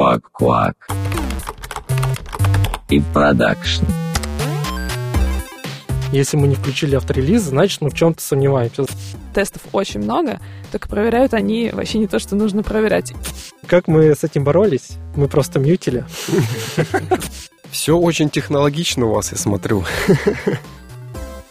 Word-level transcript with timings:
Куак-куак. 0.00 0.76
И 2.88 3.02
продакшн. 3.12 3.84
Если 6.10 6.38
мы 6.38 6.48
не 6.48 6.54
включили 6.54 6.94
авторелиз, 6.94 7.42
значит 7.42 7.82
мы 7.82 7.90
в 7.90 7.94
чем-то 7.94 8.22
сомневаемся. 8.22 8.86
Тестов 9.34 9.60
очень 9.72 10.00
много, 10.00 10.40
только 10.72 10.88
проверяют 10.88 11.34
они 11.34 11.68
вообще 11.70 11.98
не 11.98 12.06
то, 12.06 12.18
что 12.18 12.34
нужно 12.34 12.62
проверять. 12.62 13.12
Как 13.66 13.88
мы 13.88 14.14
с 14.14 14.24
этим 14.24 14.42
боролись? 14.42 14.92
Мы 15.16 15.28
просто 15.28 15.58
мьютили. 15.58 16.06
Все 17.70 17.94
очень 17.94 18.30
технологично 18.30 19.04
у 19.04 19.12
вас, 19.12 19.32
я 19.32 19.36
смотрю. 19.36 19.84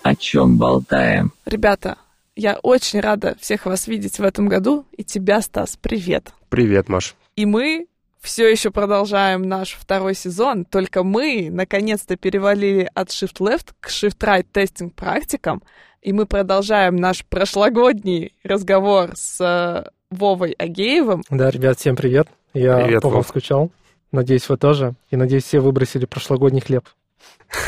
О 0.01 0.15
чем 0.15 0.57
болтаем? 0.57 1.33
Ребята, 1.45 1.97
я 2.35 2.57
очень 2.63 2.99
рада 2.99 3.35
всех 3.39 3.67
вас 3.67 3.85
видеть 3.85 4.17
в 4.17 4.23
этом 4.23 4.47
году. 4.47 4.85
И 4.97 5.03
тебя, 5.03 5.39
Стас, 5.43 5.77
привет. 5.79 6.31
Привет, 6.49 6.89
Маш. 6.89 7.13
И 7.35 7.45
мы 7.45 7.85
все 8.21 8.49
еще 8.49 8.71
продолжаем 8.71 9.43
наш 9.43 9.73
второй 9.73 10.13
сезон, 10.13 10.65
только 10.65 11.03
мы 11.03 11.49
наконец-то 11.51 12.15
перевалили 12.17 12.89
от 12.93 13.09
Shift 13.09 13.37
Left 13.39 13.69
к 13.79 13.89
Shift 13.89 14.17
Right 14.19 14.45
тестинг 14.51 14.93
практикам, 14.93 15.63
и 16.01 16.13
мы 16.13 16.25
продолжаем 16.25 16.95
наш 16.95 17.25
прошлогодний 17.25 18.33
разговор 18.43 19.11
с 19.15 19.39
э, 19.41 19.89
Вовой 20.09 20.51
Агеевым. 20.51 21.23
Да, 21.29 21.49
ребят, 21.49 21.79
всем 21.79 21.95
привет. 21.95 22.27
Я 22.53 22.77
Привет, 22.77 23.01
по 23.01 23.09
вам 23.09 23.17
Вов. 23.17 23.27
скучал. 23.27 23.71
Надеюсь, 24.11 24.47
вы 24.49 24.57
тоже. 24.57 24.95
И 25.11 25.15
надеюсь, 25.15 25.43
все 25.43 25.59
выбросили 25.59 26.05
прошлогодний 26.05 26.61
хлеб. 26.61 26.87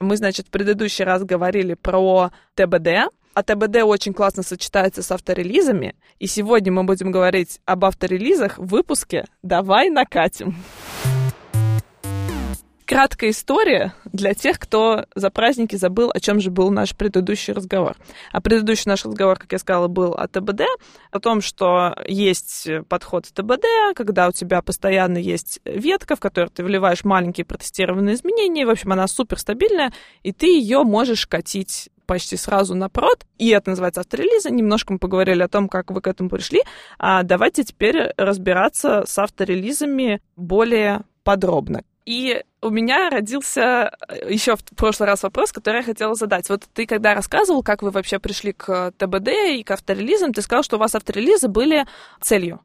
Мы, 0.00 0.16
значит, 0.16 0.48
в 0.48 0.50
предыдущий 0.50 1.04
раз 1.04 1.22
говорили 1.22 1.74
про 1.74 2.32
ТБД, 2.54 3.12
а 3.34 3.42
ТБД 3.42 3.82
очень 3.84 4.12
классно 4.12 4.42
сочетается 4.42 5.02
с 5.02 5.10
авторелизами, 5.10 5.94
и 6.18 6.26
сегодня 6.26 6.72
мы 6.72 6.84
будем 6.84 7.10
говорить 7.10 7.60
об 7.64 7.84
авторелизах 7.84 8.58
в 8.58 8.66
выпуске 8.66 9.26
«Давай 9.42 9.88
накатим». 9.90 10.56
Краткая 12.90 13.30
история 13.30 13.94
для 14.12 14.34
тех, 14.34 14.58
кто 14.58 15.04
за 15.14 15.30
праздники 15.30 15.76
забыл, 15.76 16.10
о 16.12 16.18
чем 16.18 16.40
же 16.40 16.50
был 16.50 16.72
наш 16.72 16.96
предыдущий 16.96 17.52
разговор. 17.52 17.94
А 18.32 18.40
предыдущий 18.40 18.82
наш 18.86 19.04
разговор, 19.04 19.38
как 19.38 19.52
я 19.52 19.60
сказала, 19.60 19.86
был 19.86 20.14
о 20.14 20.26
ТБД, 20.26 20.62
о 21.12 21.20
том, 21.20 21.40
что 21.40 21.94
есть 22.08 22.66
подход 22.88 23.26
ТБД, 23.32 23.94
когда 23.94 24.26
у 24.26 24.32
тебя 24.32 24.60
постоянно 24.60 25.18
есть 25.18 25.60
ветка, 25.64 26.16
в 26.16 26.20
которую 26.20 26.50
ты 26.50 26.64
вливаешь 26.64 27.04
маленькие 27.04 27.44
протестированные 27.44 28.16
изменения, 28.16 28.66
в 28.66 28.70
общем, 28.70 28.90
она 28.90 29.06
супер 29.06 29.38
стабильная, 29.38 29.92
и 30.24 30.32
ты 30.32 30.46
ее 30.46 30.82
можешь 30.82 31.28
катить 31.28 31.90
почти 32.10 32.36
сразу 32.36 32.74
на 32.74 32.88
прод, 32.88 33.24
и 33.38 33.50
это 33.50 33.70
называется 33.70 34.00
авторелиза. 34.00 34.50
Немножко 34.50 34.92
мы 34.92 34.98
поговорили 34.98 35.44
о 35.44 35.48
том, 35.48 35.68
как 35.68 35.92
вы 35.92 36.00
к 36.00 36.08
этому 36.08 36.28
пришли. 36.28 36.64
А 36.98 37.22
давайте 37.22 37.62
теперь 37.62 38.12
разбираться 38.16 39.04
с 39.06 39.16
авторелизами 39.16 40.20
более 40.34 41.02
подробно. 41.22 41.84
И 42.06 42.42
у 42.62 42.70
меня 42.70 43.10
родился 43.10 43.92
еще 44.28 44.56
в 44.56 44.64
прошлый 44.74 45.06
раз 45.06 45.22
вопрос, 45.22 45.52
который 45.52 45.76
я 45.76 45.82
хотела 45.84 46.16
задать. 46.16 46.48
Вот 46.48 46.64
ты 46.74 46.84
когда 46.84 47.14
рассказывал, 47.14 47.62
как 47.62 47.82
вы 47.82 47.92
вообще 47.92 48.18
пришли 48.18 48.52
к 48.52 48.90
ТБД 48.98 49.28
и 49.52 49.62
к 49.62 49.70
авторелизам, 49.70 50.32
ты 50.32 50.42
сказал, 50.42 50.64
что 50.64 50.78
у 50.78 50.80
вас 50.80 50.96
авторелизы 50.96 51.46
были 51.46 51.86
целью. 52.20 52.60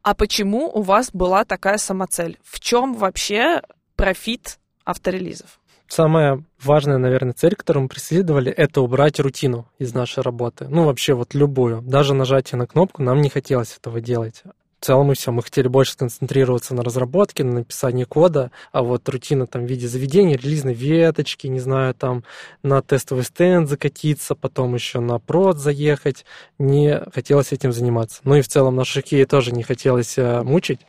А 0.00 0.14
почему 0.14 0.70
у 0.72 0.80
вас 0.80 1.10
была 1.12 1.44
такая 1.44 1.76
самоцель? 1.76 2.38
В 2.42 2.60
чем 2.60 2.94
вообще 2.94 3.60
профит 3.94 4.58
авторелизов? 4.86 5.60
Самая 5.88 6.42
важная, 6.62 6.98
наверное, 6.98 7.32
цель, 7.32 7.54
которую 7.54 7.84
мы 7.84 7.88
преследовали, 7.88 8.50
это 8.50 8.80
убрать 8.80 9.20
рутину 9.20 9.68
из 9.78 9.94
нашей 9.94 10.22
работы. 10.22 10.66
Ну, 10.68 10.84
вообще 10.84 11.14
вот 11.14 11.34
любую. 11.34 11.80
Даже 11.82 12.14
нажатие 12.14 12.58
на 12.58 12.66
кнопку 12.66 13.02
нам 13.02 13.20
не 13.20 13.28
хотелось 13.28 13.76
этого 13.78 14.00
делать. 14.00 14.42
В 14.80 14.84
целом 14.84 15.10
и 15.10 15.14
все. 15.14 15.32
Мы 15.32 15.42
хотели 15.42 15.68
больше 15.68 15.92
сконцентрироваться 15.92 16.74
на 16.74 16.82
разработке, 16.82 17.44
на 17.44 17.54
написании 17.54 18.04
кода, 18.04 18.50
а 18.72 18.82
вот 18.82 19.08
рутина 19.08 19.46
там 19.46 19.64
в 19.64 19.68
виде 19.68 19.88
заведения, 19.88 20.36
релизной 20.36 20.74
веточки, 20.74 21.46
не 21.46 21.60
знаю, 21.60 21.94
там 21.94 22.24
на 22.62 22.82
тестовый 22.82 23.24
стенд 23.24 23.68
закатиться, 23.68 24.34
потом 24.34 24.74
еще 24.74 25.00
на 25.00 25.18
прод 25.18 25.58
заехать, 25.58 26.24
не 26.58 27.02
хотелось 27.14 27.52
этим 27.52 27.72
заниматься. 27.72 28.20
Ну 28.24 28.36
и 28.36 28.42
в 28.42 28.48
целом 28.48 28.76
наших 28.76 29.04
кей 29.04 29.24
тоже 29.24 29.52
не 29.52 29.62
хотелось 29.62 30.18
э, 30.18 30.42
мучить, 30.42 30.80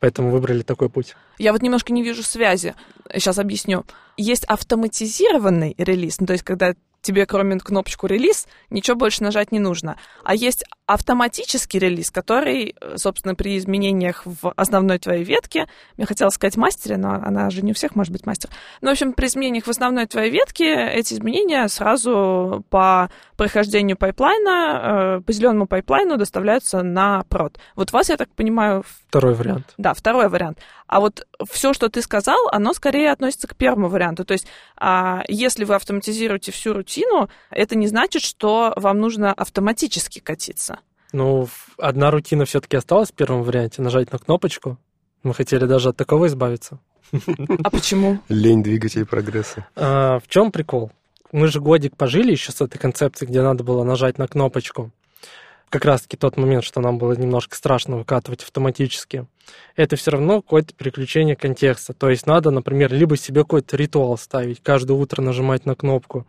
поэтому 0.00 0.30
выбрали 0.30 0.62
такой 0.62 0.90
путь. 0.90 1.16
Я 1.38 1.52
вот 1.52 1.62
немножко 1.62 1.92
не 1.92 2.02
вижу 2.02 2.22
связи. 2.22 2.74
Сейчас 3.12 3.38
объясню. 3.38 3.84
Есть 4.18 4.44
автоматизированный 4.44 5.74
релиз, 5.78 6.20
ну, 6.20 6.26
то 6.26 6.34
есть 6.34 6.44
когда 6.44 6.74
тебе 7.02 7.26
кроме 7.26 7.58
кнопочку 7.58 8.06
релиз 8.06 8.46
ничего 8.70 8.96
больше 8.96 9.22
нажать 9.22 9.52
не 9.52 9.58
нужно. 9.58 9.96
А 10.24 10.34
есть 10.34 10.64
автоматический 10.86 11.78
релиз, 11.78 12.10
который, 12.10 12.74
собственно, 12.96 13.34
при 13.34 13.56
изменениях 13.56 14.22
в 14.24 14.52
основной 14.56 14.98
твоей 14.98 15.24
ветке, 15.24 15.68
я 15.96 16.06
хотела 16.06 16.30
сказать 16.30 16.56
мастере, 16.56 16.96
но 16.96 17.12
она 17.14 17.48
же 17.50 17.62
не 17.62 17.72
у 17.72 17.74
всех 17.74 17.94
может 17.94 18.12
быть 18.12 18.26
мастер. 18.26 18.50
Ну, 18.80 18.88
в 18.88 18.92
общем, 18.92 19.12
при 19.12 19.26
изменениях 19.26 19.66
в 19.66 19.70
основной 19.70 20.06
твоей 20.06 20.30
ветке 20.30 20.88
эти 20.88 21.14
изменения 21.14 21.66
сразу 21.68 22.64
по 22.70 23.08
прохождению 23.36 23.96
пайплайна, 23.96 25.18
э, 25.18 25.20
по 25.22 25.32
зеленому 25.32 25.66
пайплайну 25.66 26.16
доставляются 26.16 26.82
на 26.82 27.22
прод. 27.28 27.58
Вот 27.76 27.90
у 27.92 27.96
вас, 27.96 28.08
я 28.08 28.16
так 28.16 28.28
понимаю, 28.34 28.84
Второй 29.08 29.34
вариант. 29.34 29.74
да, 29.78 29.94
второй 29.94 30.28
вариант. 30.28 30.58
А 30.90 30.98
вот 30.98 31.24
все, 31.48 31.72
что 31.72 31.88
ты 31.88 32.02
сказал, 32.02 32.48
оно 32.50 32.72
скорее 32.72 33.12
относится 33.12 33.46
к 33.46 33.54
первому 33.54 33.88
варианту. 33.88 34.24
То 34.24 34.32
есть, 34.32 34.48
а, 34.76 35.22
если 35.28 35.62
вы 35.62 35.76
автоматизируете 35.76 36.50
всю 36.50 36.72
рутину, 36.72 37.30
это 37.50 37.76
не 37.76 37.86
значит, 37.86 38.22
что 38.22 38.72
вам 38.74 38.98
нужно 38.98 39.32
автоматически 39.32 40.18
катиться. 40.18 40.80
Ну, 41.12 41.48
одна 41.78 42.10
рутина 42.10 42.44
все-таки 42.44 42.76
осталась 42.76 43.10
в 43.10 43.14
первом 43.14 43.44
варианте, 43.44 43.82
нажать 43.82 44.10
на 44.10 44.18
кнопочку. 44.18 44.78
Мы 45.22 45.32
хотели 45.32 45.64
даже 45.64 45.90
от 45.90 45.96
такого 45.96 46.26
избавиться. 46.26 46.80
А 47.62 47.70
почему? 47.70 48.18
Лень 48.28 48.64
двигателей 48.64 49.06
прогресса. 49.06 49.68
А, 49.76 50.18
в 50.18 50.26
чем 50.26 50.50
прикол? 50.50 50.90
Мы 51.30 51.46
же 51.46 51.60
годик 51.60 51.96
пожили 51.96 52.32
еще 52.32 52.50
с 52.50 52.60
этой 52.60 52.78
концепцией, 52.78 53.30
где 53.30 53.42
надо 53.42 53.62
было 53.62 53.84
нажать 53.84 54.18
на 54.18 54.26
кнопочку. 54.26 54.90
Как 55.70 55.84
раз-таки 55.84 56.16
тот 56.16 56.36
момент, 56.36 56.64
что 56.64 56.80
нам 56.80 56.98
было 56.98 57.12
немножко 57.12 57.54
страшно 57.54 57.96
выкатывать 57.96 58.42
автоматически. 58.42 59.26
Это 59.76 59.94
все 59.94 60.10
равно 60.10 60.42
какое-то 60.42 60.74
переключение 60.74 61.36
контекста. 61.36 61.92
То 61.92 62.10
есть 62.10 62.26
надо, 62.26 62.50
например, 62.50 62.92
либо 62.92 63.16
себе 63.16 63.42
какой-то 63.42 63.76
ритуал 63.76 64.18
ставить, 64.18 64.60
каждое 64.60 64.94
утро 64.94 65.22
нажимать 65.22 65.66
на 65.66 65.76
кнопку, 65.76 66.26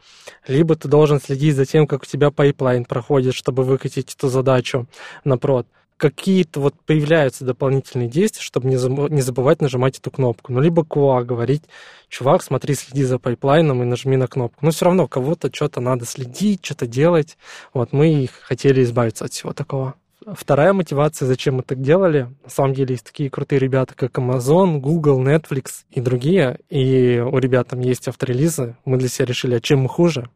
либо 0.48 0.76
ты 0.76 0.88
должен 0.88 1.20
следить 1.20 1.56
за 1.56 1.66
тем, 1.66 1.88
как 1.88 2.04
у 2.04 2.06
тебя 2.06 2.30
пайплайн 2.30 2.86
проходит, 2.86 3.34
чтобы 3.34 3.64
выкатить 3.64 4.14
эту 4.14 4.30
задачу 4.30 4.88
на 5.24 5.40
прод. 5.40 5.66
Какие-то 6.02 6.62
вот 6.62 6.74
появляются 6.88 7.46
дополнительные 7.46 8.10
действия, 8.10 8.42
чтобы 8.42 8.68
не 8.68 8.76
забы- 8.76 9.12
не 9.12 9.22
забывать 9.22 9.62
нажимать 9.62 10.00
эту 10.00 10.10
кнопку. 10.10 10.52
Ну, 10.52 10.60
либо 10.60 10.82
QA 10.82 11.24
говорить, 11.24 11.62
чувак, 12.10 12.42
смотри, 12.42 12.74
следи 12.74 13.04
за 13.04 13.20
пайплайном 13.20 13.84
и 13.84 13.86
нажми 13.86 14.18
на 14.18 14.26
кнопку. 14.26 14.66
Но 14.66 14.72
все 14.72 14.86
равно 14.86 15.08
кого-то 15.08 15.54
что-то 15.54 15.80
надо 15.80 16.06
следить, 16.06 16.66
что-то 16.66 16.88
делать. 16.88 17.38
Вот 17.72 17.94
мы 17.94 18.28
хотели 18.42 18.82
избавиться 18.82 19.26
от 19.26 19.34
всего 19.34 19.54
такого. 19.54 19.94
Вторая 20.26 20.74
мотивация, 20.74 21.28
зачем 21.28 21.58
мы 21.58 21.62
так 21.62 21.80
делали, 21.80 22.30
на 22.44 22.50
самом 22.50 22.74
деле 22.74 22.94
есть 22.94 23.06
такие 23.06 23.30
крутые 23.30 23.60
ребята, 23.60 23.94
как 23.96 24.18
Amazon, 24.18 24.80
Google, 24.80 25.22
Netflix 25.22 25.84
и 25.92 26.02
другие, 26.02 26.58
и 26.72 27.20
у 27.20 27.38
ребят 27.38 27.68
там 27.68 27.80
есть 27.80 28.08
авторелизы. 28.08 28.76
Мы 28.86 28.98
для 28.98 29.08
себя 29.08 29.28
решили, 29.28 29.54
а 29.54 29.62
чем 29.62 29.82
мы 29.82 29.90
хуже, 29.90 30.30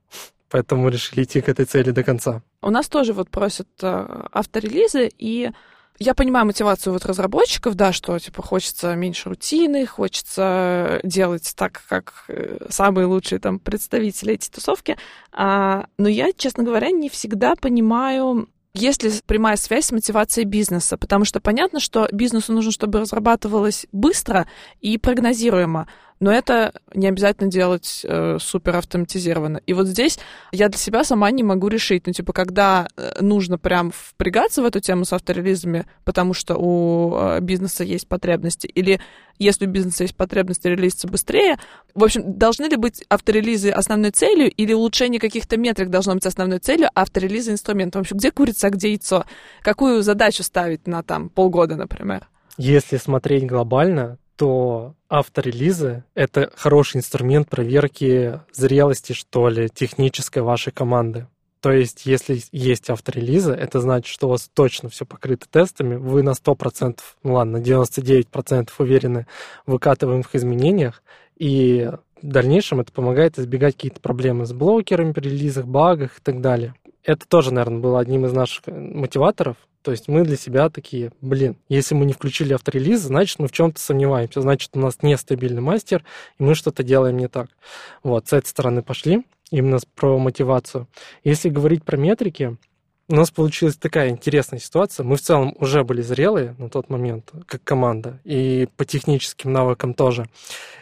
поэтому 0.50 0.89
решили 0.89 1.23
идти 1.23 1.41
к 1.41 1.50
этой 1.50 1.66
цели 1.66 1.91
до 1.91 2.03
конца. 2.03 2.41
У 2.61 2.69
нас 2.69 2.88
тоже 2.88 3.13
вот 3.13 3.29
просят 3.29 3.67
э, 3.81 4.28
авторелизы, 4.31 5.09
и 5.17 5.51
я 5.97 6.13
понимаю 6.13 6.45
мотивацию 6.45 6.91
вот 6.91 7.06
разработчиков, 7.06 7.75
да, 7.75 7.94
что 7.94 8.19
типа 8.19 8.41
хочется 8.41 8.95
меньше 8.95 9.29
рутины, 9.29 9.85
хочется 9.85 11.00
делать 11.03 11.53
так, 11.56 11.83
как 11.88 12.25
э, 12.28 12.67
самые 12.69 13.06
лучшие 13.06 13.39
там 13.39 13.59
представители 13.59 14.33
этой 14.33 14.50
тусовки. 14.50 14.97
А, 15.31 15.85
но 15.97 16.09
я, 16.09 16.33
честно 16.33 16.63
говоря, 16.63 16.91
не 16.91 17.09
всегда 17.09 17.56
понимаю, 17.56 18.50
есть 18.73 19.03
ли 19.03 19.12
прямая 19.25 19.56
связь 19.56 19.85
с 19.85 19.91
мотивацией 19.94 20.45
бизнеса, 20.45 20.97
потому 20.97 21.23
что 21.23 21.39
понятно, 21.39 21.80
что 21.80 22.09
бизнесу 22.12 22.51
нужно, 22.51 22.71
чтобы 22.71 23.00
разрабатывалось 23.00 23.88
быстро 23.94 24.48
и 24.81 24.98
прогнозируемо, 24.98 25.88
но 26.19 26.31
это 26.31 26.73
не 26.94 27.07
обязательно 27.07 27.50
делать 27.50 28.01
э, 28.03 28.38
супер 28.39 28.77
автоматизированно. 28.77 29.62
И 29.65 29.73
вот 29.73 29.88
здесь 29.88 30.17
я 30.51 30.69
для 30.69 30.77
себя 30.77 31.03
сама 31.03 31.29
не 31.31 31.44
могу 31.44 31.67
решить, 31.67 32.07
ну, 32.07 32.13
типа, 32.13 32.31
когда 32.31 32.88
э, 32.95 33.21
нужно 33.21 33.57
прям 33.57 33.91
впрягаться 33.91 34.62
в 34.62 34.65
эту 34.65 34.79
тему 34.79 35.06
с 35.06 35.13
авторелизами, 35.13 35.85
потому 36.06 36.33
что 36.33 36.56
у 36.57 37.15
э, 37.15 37.39
бизнеса 37.41 37.83
есть 37.83 38.07
потребности, 38.07 38.67
или 38.67 39.01
если 39.38 39.65
у 39.65 39.69
бизнеса 39.69 40.03
есть 40.03 40.15
потребности 40.15 40.67
релизиться 40.67 41.09
быстрее. 41.09 41.57
В 41.94 42.03
общем, 42.03 42.38
должны 42.38 42.65
ли 42.65 42.77
быть 42.77 43.03
авторелизы 43.09 43.69
основной 43.69 44.12
целью, 44.12 44.50
или 44.50 44.73
улучшение 44.73 45.19
каких-то 45.19 45.57
метрик 45.57 45.89
должно 45.89 46.13
быть 46.13 46.25
основной 46.25 46.59
целью, 46.59 46.88
а 46.95 47.01
авторелизы 47.01 47.51
инструментом? 47.51 48.01
Общем, 48.01 48.17
где 48.17 48.31
курица, 48.31 48.67
а 48.67 48.69
где 48.69 48.89
яйцо? 48.89 49.25
Какую 49.62 50.01
задачу 50.03 50.44
ставить 50.44 50.88
на 50.88 51.03
там 51.03 51.27
полгода, 51.29 51.75
например? 51.75 52.29
Если 52.57 52.95
смотреть 52.95 53.45
глобально, 53.45 54.17
то 54.36 54.96
авторелизы— 55.10 56.04
это 56.14 56.52
хороший 56.56 56.98
инструмент 56.98 57.50
проверки 57.50 58.42
зрелости, 58.52 59.14
что 59.14 59.50
ли, 59.50 59.70
технической 59.74 60.42
вашей 60.42 60.72
команды. 60.72 61.28
То 61.62 61.72
есть, 61.72 62.06
если 62.06 62.40
есть 62.52 62.92
авторелизы, 62.92 63.52
это 63.52 63.80
значит, 63.80 64.08
что 64.08 64.28
у 64.28 64.30
вас 64.32 64.50
точно 64.54 64.90
все 64.90 65.04
покрыто 65.04 65.48
тестами, 65.50 65.96
вы 65.96 66.22
на 66.22 66.34
100%, 66.34 67.00
ну 67.24 67.34
ладно, 67.34 67.58
на 67.58 67.64
99% 67.64 68.70
уверены 68.78 69.26
в 69.66 69.72
выкатываемых 69.72 70.36
изменениях, 70.36 71.02
и 71.38 71.90
в 72.22 72.28
дальнейшем 72.28 72.82
это 72.82 72.92
помогает 72.92 73.40
избегать 73.40 73.76
какие-то 73.76 74.00
проблемы 74.00 74.46
с 74.46 74.54
блокерами 74.54 75.12
при 75.12 75.30
релизах, 75.30 75.66
багах 75.66 76.18
и 76.18 76.22
так 76.22 76.40
далее. 76.40 76.76
Это 77.06 77.28
тоже, 77.28 77.54
наверное, 77.54 77.80
было 77.80 78.00
одним 78.00 78.25
из 78.25 78.34
наших 78.34 78.63
э, 78.68 78.72
мотиваторов. 78.72 79.57
То 79.84 79.92
есть 79.92 80.07
мы 80.07 80.24
для 80.24 80.36
себя 80.36 80.69
такие, 80.69 81.12
блин, 81.22 81.57
если 81.69 81.94
мы 81.94 82.06
не 82.06 82.13
включили 82.13 82.54
авторелиз, 82.54 83.02
значит, 83.02 83.38
мы 83.38 83.48
в 83.48 83.52
чем-то 83.52 83.80
сомневаемся. 83.80 84.42
Значит, 84.42 84.72
у 84.74 84.80
нас 84.80 84.98
нестабильный 85.04 85.62
мастер, 85.62 86.04
и 86.40 86.44
мы 86.44 86.56
что-то 86.56 86.81
делаем 86.81 87.18
не 87.18 87.28
так. 87.28 87.50
Вот, 88.02 88.28
с 88.28 88.34
этой 88.34 88.48
стороны 88.48 88.81
пошли, 88.81 89.24
именно 89.52 89.78
про 89.94 90.18
мотивацию. 90.18 90.88
Если 91.24 91.50
говорить 91.50 91.84
про 91.84 91.98
метрики, 91.98 92.57
у 93.07 93.16
нас 93.16 93.30
получилась 93.30 93.75
такая 93.78 94.10
интересная 94.10 94.60
ситуация. 94.60 95.04
Мы 95.04 95.16
в 95.16 95.22
целом 95.22 95.56
уже 95.60 95.84
были 95.84 96.02
зрелые 96.02 96.56
на 96.57 96.69
тот 96.69 96.90
момент, 96.90 97.31
как 97.46 97.63
команда, 97.63 98.19
и 98.24 98.68
по 98.78 98.86
техническим 98.86 99.54
навыкам 99.54 99.94
тоже. 99.94 100.28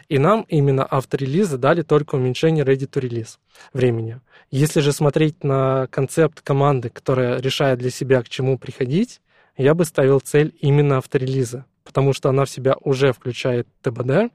И 0.08 0.18
нам 0.18 0.46
именно 0.48 0.86
авторелизы 0.86 1.58
дали 1.58 1.82
только 1.82 2.14
уменьшение 2.14 2.64
ready 2.64 2.88
to 2.88 3.00
release 3.00 3.36
времени. 3.72 4.20
Если 4.50 4.80
же 4.80 4.92
смотреть 4.92 5.44
на 5.44 5.86
концепт 5.90 6.40
команды, 6.40 6.88
которая 6.88 7.40
решает 7.40 7.78
для 7.78 7.90
себя, 7.90 8.22
к 8.22 8.28
чему 8.28 8.58
приходить, 8.58 9.20
я 9.56 9.74
бы 9.74 9.84
ставил 9.84 10.20
цель 10.20 10.56
именно 10.60 10.98
авторелиза, 10.98 11.66
потому 11.84 12.12
что 12.12 12.30
она 12.30 12.46
в 12.46 12.50
себя 12.50 12.76
уже 12.80 13.12
включает 13.12 13.68
ТБД, 13.82 14.32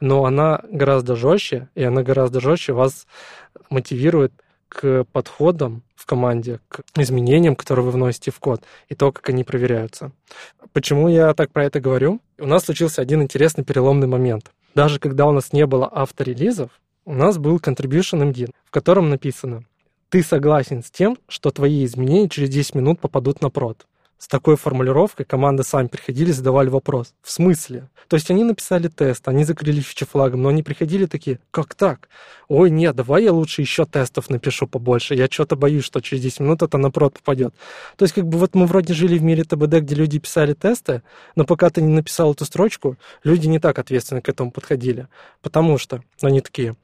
но 0.00 0.24
она 0.24 0.62
гораздо 0.70 1.16
жестче, 1.16 1.68
и 1.74 1.84
она 1.84 2.02
гораздо 2.02 2.40
жестче 2.40 2.72
вас 2.72 3.06
мотивирует 3.68 4.32
к 4.68 5.04
подходам 5.12 5.82
в 5.94 6.06
команде, 6.06 6.60
к 6.68 6.82
изменениям, 6.96 7.56
которые 7.56 7.84
вы 7.84 7.90
вносите 7.90 8.30
в 8.30 8.38
код, 8.38 8.62
и 8.88 8.94
то, 8.94 9.12
как 9.12 9.28
они 9.28 9.44
проверяются. 9.44 10.12
Почему 10.72 11.08
я 11.08 11.34
так 11.34 11.50
про 11.50 11.64
это 11.64 11.80
говорю? 11.80 12.20
У 12.38 12.46
нас 12.46 12.64
случился 12.64 13.02
один 13.02 13.22
интересный 13.22 13.64
переломный 13.64 14.06
момент. 14.06 14.52
Даже 14.74 14.98
когда 14.98 15.26
у 15.26 15.32
нас 15.32 15.52
не 15.52 15.66
было 15.66 15.88
авторелизов, 15.90 16.70
у 17.04 17.14
нас 17.14 17.38
был 17.38 17.56
contribution 17.56 18.32
MD, 18.32 18.50
в 18.64 18.70
котором 18.70 19.08
написано 19.10 19.64
«Ты 20.10 20.22
согласен 20.22 20.82
с 20.82 20.90
тем, 20.90 21.16
что 21.28 21.50
твои 21.50 21.84
изменения 21.84 22.28
через 22.28 22.50
10 22.50 22.74
минут 22.74 23.00
попадут 23.00 23.40
на 23.40 23.50
прод?» 23.50 23.86
С 24.18 24.28
такой 24.28 24.56
формулировкой 24.56 25.26
команды 25.26 25.62
сами 25.62 25.88
приходили, 25.88 26.32
задавали 26.32 26.68
вопрос. 26.68 27.14
В 27.22 27.30
смысле? 27.30 27.88
То 28.08 28.16
есть 28.16 28.30
они 28.30 28.44
написали 28.44 28.88
тест, 28.88 29.26
они 29.28 29.44
закрыли 29.44 29.80
фичи-флагом, 29.80 30.42
но 30.42 30.48
они 30.48 30.62
приходили 30.62 31.06
такие, 31.06 31.40
как 31.50 31.74
так? 31.74 32.08
Ой, 32.48 32.70
нет, 32.70 32.94
давай 32.94 33.24
я 33.24 33.32
лучше 33.32 33.62
еще 33.62 33.84
тестов 33.84 34.30
напишу 34.30 34.66
побольше. 34.66 35.14
Я 35.14 35.26
что-то 35.30 35.56
боюсь, 35.56 35.84
что 35.84 36.00
через 36.00 36.22
10 36.22 36.40
минут 36.40 36.62
это 36.62 36.78
на 36.78 36.90
прод 36.90 37.14
попадет. 37.14 37.54
То 37.96 38.04
есть 38.04 38.14
как 38.14 38.26
бы 38.26 38.38
вот 38.38 38.54
мы 38.54 38.66
вроде 38.66 38.94
жили 38.94 39.18
в 39.18 39.22
мире 39.22 39.44
ТБД, 39.44 39.80
где 39.80 39.94
люди 39.94 40.18
писали 40.18 40.54
тесты, 40.54 41.02
но 41.34 41.44
пока 41.44 41.68
ты 41.70 41.82
не 41.82 41.92
написал 41.92 42.32
эту 42.32 42.44
строчку, 42.44 42.96
люди 43.24 43.48
не 43.48 43.58
так 43.58 43.78
ответственно 43.78 44.22
к 44.22 44.28
этому 44.28 44.50
подходили. 44.50 45.08
Потому 45.42 45.76
что 45.78 46.02
они 46.22 46.40
такие, 46.40 46.76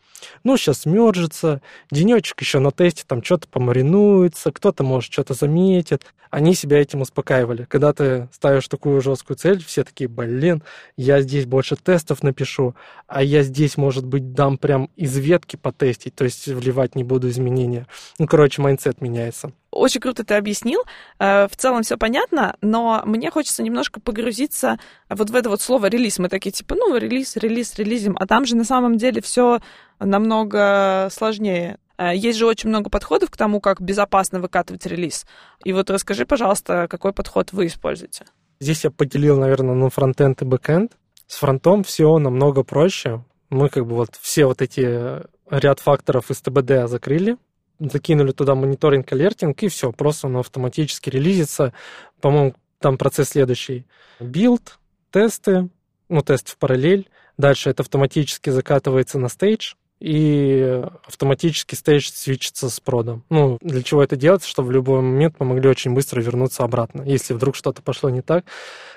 ну, 0.45 0.57
сейчас 0.57 0.87
мержится, 0.87 1.61
денечек 1.91 2.41
еще 2.41 2.59
на 2.59 2.71
тесте 2.71 3.05
там 3.07 3.23
что-то 3.23 3.49
помаринуется, 3.49 4.53
кто-то, 4.53 4.85
может, 4.85 5.13
что-то 5.13 5.35
заметит. 5.35 6.05
Они 6.31 6.55
себя 6.55 6.81
этим 6.81 7.03
успокаивали. 7.03 7.67
Когда 7.69 7.93
ты 7.93 8.29
ставишь 8.33 8.67
такую 8.67 9.03
жесткую 9.03 9.37
цель, 9.37 9.63
все 9.63 9.85
такие, 9.85 10.09
блин, 10.09 10.63
я 10.97 11.21
здесь 11.21 11.45
больше 11.45 11.77
тестов 11.77 12.23
напишу, 12.23 12.75
а 13.07 13.23
я 13.23 13.43
здесь, 13.43 13.77
может 13.77 14.07
быть, 14.07 14.33
дам 14.33 14.57
прям 14.57 14.89
из 14.97 15.15
ветки 15.19 15.57
потестить, 15.57 16.15
то 16.15 16.25
есть 16.25 16.47
вливать 16.49 16.95
не 16.95 17.05
буду 17.05 17.29
изменения. 17.29 17.87
Ну, 18.19 18.27
короче, 18.27 18.63
mindset 18.63 19.03
меняется. 19.03 19.53
Очень 19.73 20.03
круто 20.03 20.23
ты 20.23 20.35
объяснил. 20.35 20.83
Э, 21.19 21.49
в 21.49 21.57
целом 21.57 21.83
все 21.83 21.97
понятно, 21.97 22.57
но 22.61 23.03
мне 23.07 23.31
хочется 23.31 23.63
немножко 23.63 24.01
погрузиться 24.01 24.79
вот 25.09 25.31
в 25.31 25.35
это 25.35 25.49
вот 25.49 25.63
слово 25.63 25.87
релиз. 25.87 26.19
Мы 26.19 26.29
такие 26.29 26.51
типа, 26.51 26.75
ну, 26.75 26.97
релиз, 26.97 27.37
релиз, 27.37 27.75
релизим. 27.77 28.15
А 28.21 28.27
там 28.27 28.45
же 28.45 28.55
на 28.55 28.65
самом 28.65 28.99
деле 28.99 29.23
все 29.23 29.61
намного 30.05 31.09
сложнее. 31.11 31.79
Э, 31.99 32.15
есть 32.15 32.39
же 32.39 32.47
очень 32.47 32.69
много 32.69 32.91
подходов 32.91 33.31
к 33.31 33.37
тому, 33.37 33.61
как 33.61 33.81
безопасно 33.81 34.41
выкатывать 34.41 34.87
релиз. 34.87 35.27
И 35.65 35.73
вот 35.73 35.91
расскажи, 35.91 36.27
пожалуйста, 36.27 36.87
какой 36.89 37.13
подход 37.13 37.53
вы 37.53 37.67
используете? 37.67 38.25
Здесь 38.61 38.85
я 38.85 38.91
поделил, 38.91 39.39
наверное, 39.39 39.75
на 39.75 39.91
фронтенд 39.91 40.43
и 40.43 40.45
бэкенд. 40.45 40.93
С 41.27 41.37
фронтом 41.37 41.83
все 41.83 42.19
намного 42.19 42.63
проще. 42.63 43.25
Мы 43.51 43.69
как 43.69 43.87
бы 43.87 43.97
вот 43.97 44.17
все 44.21 44.47
вот 44.47 44.63
эти 44.63 45.23
ряд 45.51 45.81
факторов 45.81 46.31
из 46.31 46.41
TBD 46.41 46.89
закрыли, 46.89 47.37
закинули 47.79 48.33
туда 48.33 48.55
мониторинг, 48.55 49.13
alerting, 49.13 49.63
и 49.63 49.69
все, 49.69 49.93
просто 49.93 50.27
он 50.27 50.37
автоматически 50.39 51.11
релизится. 51.11 51.73
По-моему, 52.21 52.55
там 52.79 52.99
процесс 52.99 53.31
следующий. 53.31 53.87
Build, 54.21 54.79
тесты, 55.11 55.69
ну, 56.09 56.23
тест 56.23 56.49
в 56.49 56.59
параллель. 56.59 57.09
Дальше 57.39 57.71
это 57.71 57.83
автоматически 57.83 58.51
закатывается 58.51 59.19
на 59.19 59.29
stage, 59.29 59.75
и 60.03 60.83
автоматически 61.07 61.77
stage 61.77 62.11
свитчится 62.13 62.69
с 62.69 62.81
продом. 62.81 63.23
Ну, 63.31 63.59
для 63.61 63.83
чего 63.83 64.03
это 64.03 64.17
делается? 64.17 64.49
Чтобы 64.49 64.69
в 64.69 64.73
любой 64.73 65.01
момент 65.01 65.37
мы 65.39 65.47
могли 65.47 65.69
очень 65.69 65.95
быстро 65.95 66.21
вернуться 66.21 66.65
обратно. 66.65 67.03
Если 67.03 67.35
вдруг 67.35 67.55
что-то 67.55 67.83
пошло 67.83 68.11
не 68.11 68.21
так, 68.21 68.45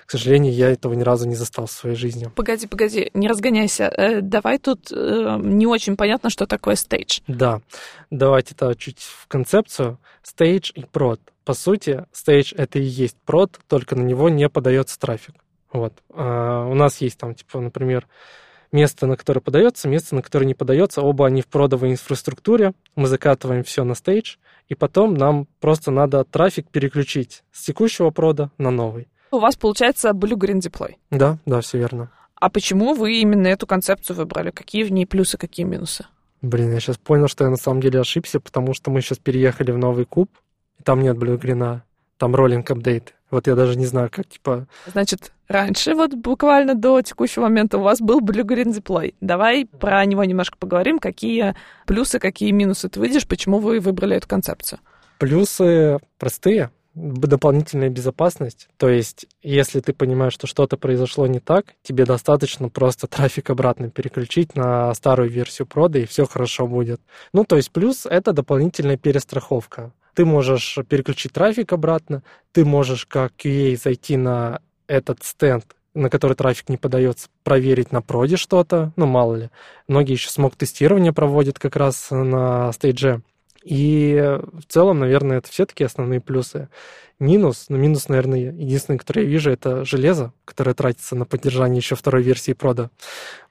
к 0.07 0.11
сожалению, 0.11 0.51
я 0.53 0.71
этого 0.71 0.93
ни 0.93 1.03
разу 1.03 1.27
не 1.27 1.35
застал 1.35 1.67
в 1.67 1.71
своей 1.71 1.95
жизни. 1.95 2.29
Погоди, 2.35 2.65
погоди, 2.65 3.11
не 3.13 3.27
разгоняйся. 3.27 3.83
Э, 3.85 4.21
давай 4.21 4.57
тут 4.57 4.91
э, 4.91 5.37
не 5.41 5.67
очень 5.67 5.95
понятно, 5.95 6.31
что 6.31 6.47
такое 6.47 6.75
stage. 6.75 7.19
Да, 7.27 7.61
давайте 8.09 8.55
это 8.55 8.75
чуть 8.75 8.99
в 8.99 9.27
концепцию. 9.27 9.99
Stage 10.23 10.71
и 10.73 10.85
прод. 10.85 11.21
По 11.43 11.53
сути, 11.53 12.05
stage — 12.11 12.57
это 12.57 12.79
и 12.79 12.83
есть 12.83 13.17
прод, 13.25 13.59
только 13.67 13.95
на 13.95 14.01
него 14.01 14.29
не 14.29 14.49
подается 14.49 14.99
трафик. 14.99 15.35
Вот. 15.71 15.93
А 16.13 16.65
у 16.65 16.73
нас 16.73 16.99
есть 17.01 17.19
там, 17.19 17.35
типа, 17.35 17.59
например, 17.59 18.07
место, 18.75 19.07
на 19.07 19.15
которое 19.17 19.39
подается, 19.39 19.87
место, 19.87 20.13
на 20.13 20.21
которое 20.21 20.45
не 20.45 20.53
подается. 20.53 21.01
Оба 21.01 21.25
они 21.25 21.41
в 21.41 21.47
продовой 21.47 21.91
инфраструктуре. 21.91 22.73
Мы 22.95 23.07
закатываем 23.07 23.63
все 23.63 23.83
на 23.83 23.95
стейдж, 23.95 24.35
и 24.67 24.75
потом 24.75 25.15
нам 25.15 25.47
просто 25.59 25.89
надо 25.89 26.23
трафик 26.25 26.69
переключить 26.69 27.43
с 27.51 27.65
текущего 27.65 28.11
прода 28.11 28.51
на 28.57 28.69
новый. 28.69 29.07
У 29.31 29.39
вас 29.39 29.55
получается 29.55 30.09
Blue 30.09 30.37
Green 30.37 30.59
Deploy. 30.59 30.95
Да, 31.09 31.39
да, 31.45 31.61
все 31.61 31.79
верно. 31.79 32.11
А 32.35 32.49
почему 32.49 32.93
вы 32.93 33.21
именно 33.21 33.47
эту 33.47 33.65
концепцию 33.65 34.17
выбрали? 34.17 34.51
Какие 34.51 34.83
в 34.83 34.91
ней 34.91 35.07
плюсы, 35.07 35.37
какие 35.37 35.65
минусы? 35.65 36.05
Блин, 36.41 36.73
я 36.73 36.79
сейчас 36.79 36.97
понял, 36.97 37.27
что 37.27 37.45
я 37.45 37.49
на 37.49 37.55
самом 37.55 37.81
деле 37.81 37.99
ошибся, 37.99 38.39
потому 38.39 38.73
что 38.73 38.91
мы 38.91 39.01
сейчас 39.01 39.17
переехали 39.17 39.71
в 39.71 39.77
новый 39.77 40.05
куб, 40.05 40.29
и 40.79 40.83
там 40.83 41.01
нет 41.01 41.17
Green, 41.17 41.81
там 42.17 42.35
роллинг 42.35 42.69
апдейт. 42.69 43.14
Вот 43.31 43.47
я 43.47 43.55
даже 43.55 43.77
не 43.77 43.85
знаю, 43.85 44.09
как, 44.11 44.27
типа... 44.27 44.67
Значит, 44.85 45.31
раньше, 45.47 45.95
вот 45.95 46.13
буквально 46.13 46.75
до 46.75 47.01
текущего 47.01 47.43
момента 47.43 47.77
у 47.77 47.81
вас 47.81 47.99
был 47.99 48.21
Blue 48.21 48.43
Green 48.43 48.71
Deploy. 48.71 49.15
Давай 49.19 49.65
про 49.65 50.05
него 50.05 50.23
немножко 50.23 50.57
поговорим. 50.57 50.99
Какие 50.99 51.55
плюсы, 51.85 52.19
какие 52.19 52.51
минусы 52.51 52.87
ты 52.87 52.99
видишь, 52.99 53.27
почему 53.27 53.59
вы 53.59 53.79
выбрали 53.79 54.15
эту 54.15 54.27
концепцию? 54.27 54.79
Плюсы 55.17 55.97
простые. 56.19 56.69
Дополнительная 56.93 57.89
безопасность. 57.89 58.69
То 58.77 58.87
есть, 58.87 59.25
если 59.41 59.81
ты 59.81 59.91
понимаешь, 59.91 60.31
что 60.31 60.47
что-то 60.47 60.77
произошло 60.77 61.27
не 61.27 61.39
так, 61.39 61.73
тебе 61.83 62.05
достаточно 62.05 62.69
просто 62.69 63.07
трафик 63.07 63.49
обратно 63.49 63.89
переключить 63.89 64.55
на 64.55 64.93
старую 64.93 65.29
версию 65.29 65.67
прода, 65.67 65.99
и 65.99 66.05
все 66.05 66.25
хорошо 66.25 66.67
будет. 66.67 67.01
Ну, 67.33 67.43
то 67.43 67.57
есть, 67.57 67.71
плюс— 67.71 68.05
это 68.09 68.31
дополнительная 68.31 68.95
перестраховка 68.95 69.91
ты 70.15 70.25
можешь 70.25 70.79
переключить 70.87 71.33
трафик 71.33 71.73
обратно, 71.73 72.23
ты 72.51 72.65
можешь 72.65 73.05
как 73.05 73.33
QA 73.37 73.77
зайти 73.77 74.17
на 74.17 74.61
этот 74.87 75.23
стенд, 75.23 75.65
на 75.93 76.09
который 76.09 76.33
трафик 76.33 76.69
не 76.69 76.77
подается, 76.77 77.29
проверить 77.43 77.91
на 77.91 78.01
проде 78.01 78.37
что-то, 78.37 78.91
ну, 78.95 79.05
мало 79.05 79.35
ли. 79.35 79.49
Многие 79.87 80.13
еще 80.13 80.29
смог 80.29 80.55
тестирование 80.55 81.13
проводят 81.13 81.59
как 81.59 81.75
раз 81.75 82.07
на 82.11 82.71
стейдже. 82.71 83.21
И 83.63 84.39
в 84.53 84.65
целом, 84.67 84.99
наверное, 84.99 85.39
это 85.39 85.49
все-таки 85.49 85.83
основные 85.83 86.21
плюсы. 86.21 86.69
Минус, 87.17 87.65
ну, 87.69 87.77
минус, 87.77 88.09
наверное, 88.09 88.51
единственный, 88.51 88.97
который 88.97 89.23
я 89.23 89.29
вижу, 89.29 89.49
это 89.49 89.85
железо, 89.85 90.33
которое 90.43 90.73
тратится 90.73 91.15
на 91.15 91.25
поддержание 91.25 91.77
еще 91.77 91.95
второй 91.95 92.21
версии 92.21 92.53
прода. 92.53 92.89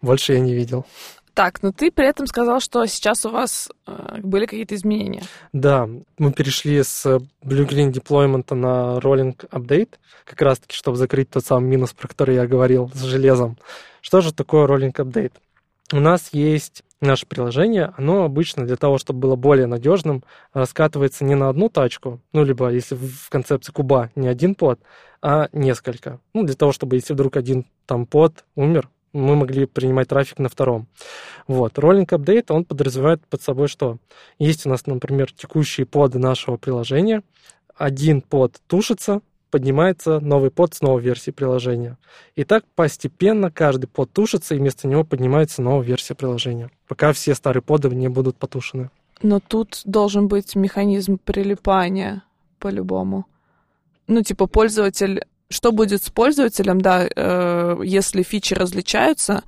Больше 0.02 0.34
я 0.34 0.40
не 0.40 0.54
видел. 0.54 0.86
Так, 1.34 1.62
но 1.62 1.72
ты 1.72 1.90
при 1.90 2.06
этом 2.06 2.28
сказал, 2.28 2.60
что 2.60 2.86
сейчас 2.86 3.26
у 3.26 3.30
вас 3.30 3.68
э, 3.86 4.20
были 4.22 4.46
какие-то 4.46 4.76
изменения. 4.76 5.24
Да, 5.52 5.88
мы 6.16 6.32
перешли 6.32 6.80
с 6.80 7.04
Blue 7.06 7.68
Green 7.68 7.92
Deployment 7.92 8.54
на 8.54 8.98
Rolling 9.00 9.36
Update, 9.50 9.94
как 10.24 10.40
раз-таки, 10.42 10.76
чтобы 10.76 10.96
закрыть 10.96 11.30
тот 11.30 11.44
самый 11.44 11.68
минус, 11.68 11.92
про 11.92 12.06
который 12.06 12.36
я 12.36 12.46
говорил, 12.46 12.88
с 12.94 13.02
железом. 13.02 13.58
Что 14.00 14.20
же 14.20 14.32
такое 14.32 14.68
Rolling 14.68 14.92
Update? 14.92 15.32
У 15.92 15.98
нас 15.98 16.30
есть 16.32 16.84
наше 17.00 17.26
приложение, 17.26 17.92
оно 17.96 18.24
обычно 18.24 18.64
для 18.64 18.76
того, 18.76 18.98
чтобы 18.98 19.20
было 19.20 19.36
более 19.36 19.66
надежным, 19.66 20.22
раскатывается 20.52 21.24
не 21.24 21.34
на 21.34 21.48
одну 21.48 21.68
тачку, 21.68 22.20
ну, 22.32 22.44
либо 22.44 22.70
если 22.70 22.94
в 22.94 23.28
концепции 23.28 23.72
куба 23.72 24.10
не 24.14 24.28
один 24.28 24.54
под, 24.54 24.80
а 25.20 25.48
несколько. 25.52 26.20
Ну, 26.32 26.44
для 26.44 26.54
того, 26.54 26.72
чтобы 26.72 26.96
если 26.96 27.12
вдруг 27.12 27.36
один 27.36 27.66
там 27.86 28.06
под 28.06 28.44
умер, 28.54 28.88
мы 29.14 29.36
могли 29.36 29.64
принимать 29.64 30.08
трафик 30.08 30.38
на 30.38 30.48
втором. 30.48 30.86
Вот. 31.46 31.78
Rolling 31.78 32.06
Update, 32.06 32.46
он 32.48 32.64
подразумевает 32.64 33.26
под 33.26 33.40
собой 33.40 33.68
что? 33.68 33.98
Есть 34.38 34.66
у 34.66 34.68
нас, 34.68 34.86
например, 34.86 35.32
текущие 35.32 35.86
поды 35.86 36.18
нашего 36.18 36.56
приложения. 36.56 37.22
Один 37.76 38.20
под 38.20 38.60
тушится, 38.66 39.20
поднимается 39.50 40.20
новый 40.20 40.50
под 40.50 40.74
с 40.74 40.80
новой 40.80 41.00
версии 41.00 41.30
приложения. 41.30 41.96
И 42.34 42.44
так 42.44 42.64
постепенно 42.74 43.50
каждый 43.50 43.86
под 43.86 44.12
тушится, 44.12 44.54
и 44.54 44.58
вместо 44.58 44.88
него 44.88 45.04
поднимается 45.04 45.62
новая 45.62 45.84
версия 45.84 46.14
приложения, 46.14 46.70
пока 46.88 47.12
все 47.12 47.34
старые 47.34 47.62
поды 47.62 47.88
не 47.88 48.08
будут 48.08 48.36
потушены. 48.36 48.90
Но 49.22 49.40
тут 49.40 49.82
должен 49.84 50.26
быть 50.28 50.56
механизм 50.56 51.18
прилипания 51.18 52.24
по-любому. 52.58 53.26
Ну, 54.06 54.22
типа, 54.22 54.46
пользователь... 54.46 55.24
Что 55.50 55.72
будет 55.72 56.02
с 56.02 56.10
пользователем, 56.10 56.80
да, 56.80 57.06
э, 57.06 57.76
если 57.84 58.22
фичи 58.22 58.54
различаются, 58.54 59.44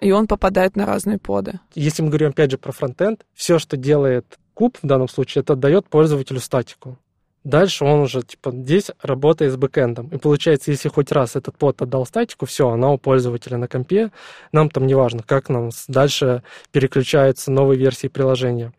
и 0.00 0.10
он 0.12 0.26
попадает 0.26 0.76
на 0.76 0.86
разные 0.86 1.18
поды? 1.18 1.60
Если 1.74 2.02
мы 2.02 2.08
говорим, 2.08 2.30
опять 2.30 2.50
же, 2.50 2.58
про 2.58 2.72
фронтенд, 2.72 3.24
все, 3.34 3.58
что 3.58 3.76
делает 3.76 4.38
куб 4.54 4.78
в 4.82 4.86
данном 4.86 5.08
случае, 5.08 5.42
это 5.42 5.54
дает 5.54 5.88
пользователю 5.88 6.40
статику. 6.40 6.98
Дальше 7.44 7.84
он 7.84 8.00
уже, 8.00 8.22
типа, 8.22 8.52
здесь 8.52 8.90
работает 9.02 9.52
с 9.52 9.56
бэкэндом. 9.56 10.08
И 10.08 10.16
получается, 10.16 10.70
если 10.70 10.88
хоть 10.88 11.12
раз 11.12 11.36
этот 11.36 11.58
под 11.58 11.82
отдал 11.82 12.06
статику, 12.06 12.46
все, 12.46 12.70
она 12.70 12.90
у 12.90 12.96
пользователя 12.96 13.58
на 13.58 13.68
компе. 13.68 14.10
Нам 14.50 14.70
там 14.70 14.86
не 14.86 14.94
важно, 14.94 15.22
как 15.22 15.50
нам 15.50 15.68
дальше 15.86 16.42
переключаются 16.72 17.52
новые 17.52 17.78
версии 17.78 18.08
приложения. 18.08 18.72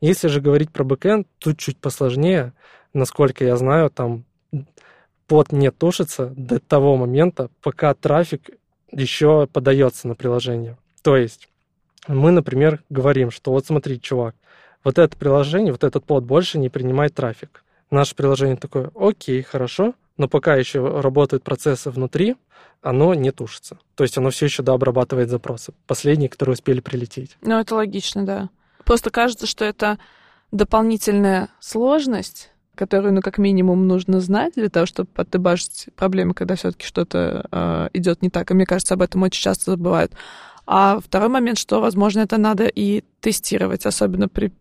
Если 0.00 0.28
же 0.28 0.40
говорить 0.40 0.72
про 0.72 0.82
бэкэнд, 0.82 1.28
тут 1.38 1.58
чуть 1.58 1.76
посложнее. 1.76 2.54
Насколько 2.94 3.44
я 3.44 3.56
знаю, 3.56 3.90
там 3.90 4.24
под 5.26 5.52
не 5.52 5.70
тушится 5.70 6.32
до 6.36 6.58
того 6.58 6.96
момента, 6.96 7.50
пока 7.62 7.94
трафик 7.94 8.50
еще 8.90 9.46
подается 9.52 10.08
на 10.08 10.14
приложение. 10.14 10.76
То 11.02 11.16
есть 11.16 11.48
мы, 12.08 12.30
например, 12.30 12.82
говорим, 12.90 13.30
что 13.30 13.52
вот 13.52 13.66
смотри, 13.66 14.00
чувак, 14.00 14.34
вот 14.84 14.98
это 14.98 15.16
приложение, 15.16 15.72
вот 15.72 15.84
этот 15.84 16.04
под 16.04 16.24
больше 16.24 16.58
не 16.58 16.68
принимает 16.68 17.14
трафик 17.14 17.62
наше 17.90 18.14
приложение 18.14 18.56
такое, 18.56 18.90
окей, 18.94 19.42
хорошо, 19.42 19.94
но 20.16 20.28
пока 20.28 20.56
еще 20.56 21.00
работают 21.00 21.42
процессы 21.42 21.90
внутри, 21.90 22.36
оно 22.82 23.14
не 23.14 23.30
тушится. 23.32 23.78
То 23.94 24.04
есть 24.04 24.16
оно 24.18 24.30
все 24.30 24.46
еще 24.46 24.62
дообрабатывает 24.62 25.28
запросы. 25.28 25.72
Последние, 25.86 26.28
которые 26.28 26.54
успели 26.54 26.80
прилететь. 26.80 27.36
Ну, 27.42 27.58
это 27.58 27.74
логично, 27.74 28.24
да. 28.24 28.50
Просто 28.84 29.10
кажется, 29.10 29.46
что 29.46 29.64
это 29.64 29.98
дополнительная 30.52 31.48
сложность, 31.60 32.50
которую, 32.76 33.14
ну, 33.14 33.20
как 33.20 33.38
минимум, 33.38 33.88
нужно 33.88 34.20
знать 34.20 34.54
для 34.54 34.68
того, 34.68 34.86
чтобы 34.86 35.08
отдебажить 35.16 35.88
проблемы, 35.96 36.34
когда 36.34 36.54
все-таки 36.54 36.86
что-то 36.86 37.46
э, 37.50 37.88
идет 37.94 38.22
не 38.22 38.30
так. 38.30 38.50
И 38.50 38.54
мне 38.54 38.66
кажется, 38.66 38.94
об 38.94 39.02
этом 39.02 39.22
очень 39.22 39.42
часто 39.42 39.72
забывают. 39.72 40.12
А 40.66 41.00
второй 41.00 41.28
момент, 41.28 41.58
что, 41.58 41.80
возможно, 41.80 42.20
это 42.20 42.38
надо 42.38 42.66
и 42.66 43.02
тестировать, 43.20 43.86
особенно 43.86 44.28
при 44.28 44.52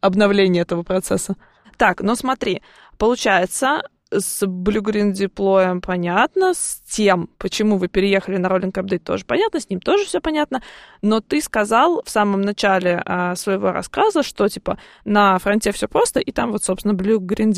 обновлении 0.00 0.60
этого 0.60 0.82
процесса. 0.82 1.36
Так, 1.76 2.00
ну 2.00 2.14
смотри, 2.14 2.62
получается, 2.98 3.82
с 4.10 4.42
Blue 4.42 4.82
Green 4.82 5.80
понятно, 5.80 6.54
с 6.54 6.80
тем, 6.88 7.28
почему 7.38 7.78
вы 7.78 7.88
переехали 7.88 8.36
на 8.36 8.46
Rolling 8.46 8.72
Update, 8.72 9.00
тоже 9.00 9.24
понятно, 9.24 9.60
с 9.60 9.68
ним 9.68 9.80
тоже 9.80 10.04
все 10.04 10.20
понятно, 10.20 10.62
но 11.02 11.20
ты 11.20 11.40
сказал 11.40 12.02
в 12.04 12.10
самом 12.10 12.42
начале 12.42 13.02
а, 13.04 13.34
своего 13.34 13.72
рассказа, 13.72 14.22
что, 14.22 14.48
типа, 14.48 14.78
на 15.04 15.38
фронте 15.38 15.72
все 15.72 15.88
просто, 15.88 16.20
и 16.20 16.32
там 16.32 16.52
вот, 16.52 16.62
собственно, 16.62 16.92
Blue 16.92 17.18
Green 17.18 17.52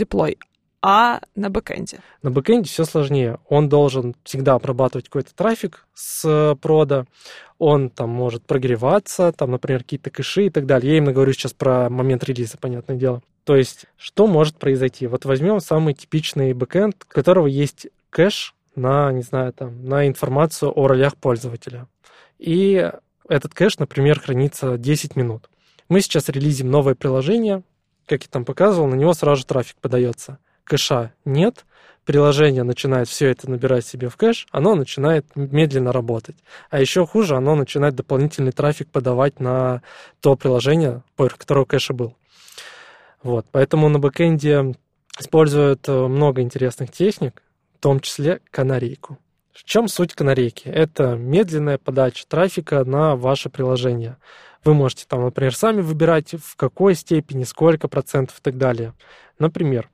а 0.81 1.21
на 1.35 1.51
бэкэнде? 1.51 1.99
На 2.23 2.31
бэкэнде 2.31 2.69
все 2.69 2.85
сложнее. 2.85 3.39
Он 3.49 3.69
должен 3.69 4.15
всегда 4.23 4.55
обрабатывать 4.55 5.07
какой-то 5.07 5.35
трафик 5.35 5.89
с 5.93 6.25
э, 6.25 6.55
прода, 6.55 7.07
он 7.59 7.91
там 7.91 8.11
может 8.11 8.47
прогреваться, 8.47 9.33
там, 9.33 9.51
например, 9.51 9.83
какие-то 9.83 10.11
кэши 10.11 10.47
и 10.47 10.51
так 10.51 10.67
далее. 10.67 10.93
Я 10.93 10.99
именно 10.99 11.13
говорю 11.13 11.33
сейчас 11.33 11.53
про 11.53 11.91
момент 11.91 12.23
релиза, 12.23 12.57
понятное 12.59 12.97
дело. 12.97 13.23
То 13.49 13.57
есть, 13.57 13.87
что 13.97 14.27
может 14.27 14.59
произойти? 14.59 15.07
Вот 15.07 15.25
возьмем 15.25 15.61
самый 15.61 15.95
типичный 15.95 16.53
бэкэнд, 16.53 17.07
у 17.09 17.09
которого 17.11 17.47
есть 17.47 17.87
кэш 18.11 18.55
на, 18.75 19.11
не 19.11 19.23
знаю, 19.23 19.55
там, 19.55 19.87
на 19.87 20.07
информацию 20.07 20.71
о 20.71 20.87
ролях 20.87 21.17
пользователя. 21.17 21.87
И 22.39 22.93
этот 23.27 23.55
кэш, 23.55 23.79
например, 23.79 24.21
хранится 24.21 24.77
10 24.77 25.17
минут. 25.17 25.49
Мы 25.89 26.03
сейчас 26.03 26.29
релизим 26.29 26.71
новое 26.71 26.95
приложение, 26.95 27.63
как 28.05 28.25
я 28.25 28.29
там 28.31 28.45
показывал, 28.45 28.87
на 28.87 28.97
него 28.97 29.15
сразу 29.15 29.41
же 29.41 29.47
трафик 29.47 29.77
подается 29.81 30.37
кэша 30.65 31.15
нет, 31.25 31.65
приложение 32.05 32.63
начинает 32.63 33.09
все 33.09 33.31
это 33.31 33.51
набирать 33.51 33.87
себе 33.87 34.11
в 34.11 34.17
кэш, 34.17 34.47
оно 34.51 34.75
начинает 34.75 35.25
медленно 35.35 35.93
работать. 35.93 36.37
А 36.69 36.81
еще 36.81 37.07
хуже, 37.07 37.35
оно 37.35 37.55
начинает 37.55 37.95
дополнительный 37.95 38.53
трафик 38.53 38.91
подавать 38.91 39.41
на 39.41 39.83
то 40.21 40.37
приложение, 40.37 41.03
поверх 41.17 41.39
которого 41.39 41.65
кэша 41.65 41.95
был. 41.95 42.15
Вот, 43.23 43.47
поэтому 43.51 43.89
на 43.89 43.99
бэкэнде 43.99 44.75
используют 45.19 45.89
э, 45.89 46.07
много 46.07 46.41
интересных 46.43 46.93
техник, 46.93 47.43
в 47.77 47.81
том 47.81 48.01
числе 48.01 48.41
канарейку. 48.51 49.19
В 49.53 49.65
чем 49.65 49.89
суть 49.89 50.15
канарейки? 50.15 50.69
Это 50.69 51.17
медленная 51.17 51.79
подача 51.79 52.25
трафика 52.29 52.85
на 52.85 53.17
ваше 53.17 53.51
приложение. 53.51 54.17
Вы 54.65 54.75
можете 54.75 55.05
там, 55.09 55.23
например, 55.23 55.55
сами 55.55 55.81
выбирать, 55.81 56.35
в 56.35 56.55
какой 56.57 56.95
степени, 56.95 57.43
сколько 57.45 57.89
процентов 57.89 58.39
и 58.39 58.43
так 58.43 58.57
далее. 58.57 58.95
Например, 59.39 59.91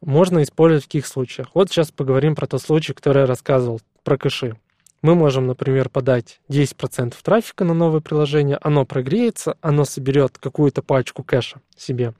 можно 0.00 0.42
использовать 0.42 0.84
в 0.84 0.86
каких 0.86 1.06
случаях? 1.06 1.48
Вот 1.54 1.70
сейчас 1.70 1.90
поговорим 1.90 2.34
про 2.34 2.46
тот 2.46 2.62
случай, 2.62 2.94
который 2.94 3.20
я 3.20 3.26
рассказывал, 3.26 3.80
про 4.02 4.16
кэши. 4.16 4.56
Мы 5.00 5.14
можем, 5.14 5.46
например, 5.46 5.88
подать 5.88 6.40
10% 6.48 7.14
трафика 7.22 7.64
на 7.64 7.72
новое 7.72 8.00
приложение, 8.00 8.58
оно 8.60 8.84
прогреется, 8.84 9.56
оно 9.60 9.84
соберет 9.84 10.38
какую-то 10.38 10.82
пачку 10.82 11.22
кэша 11.22 11.60
себе. 11.76 12.14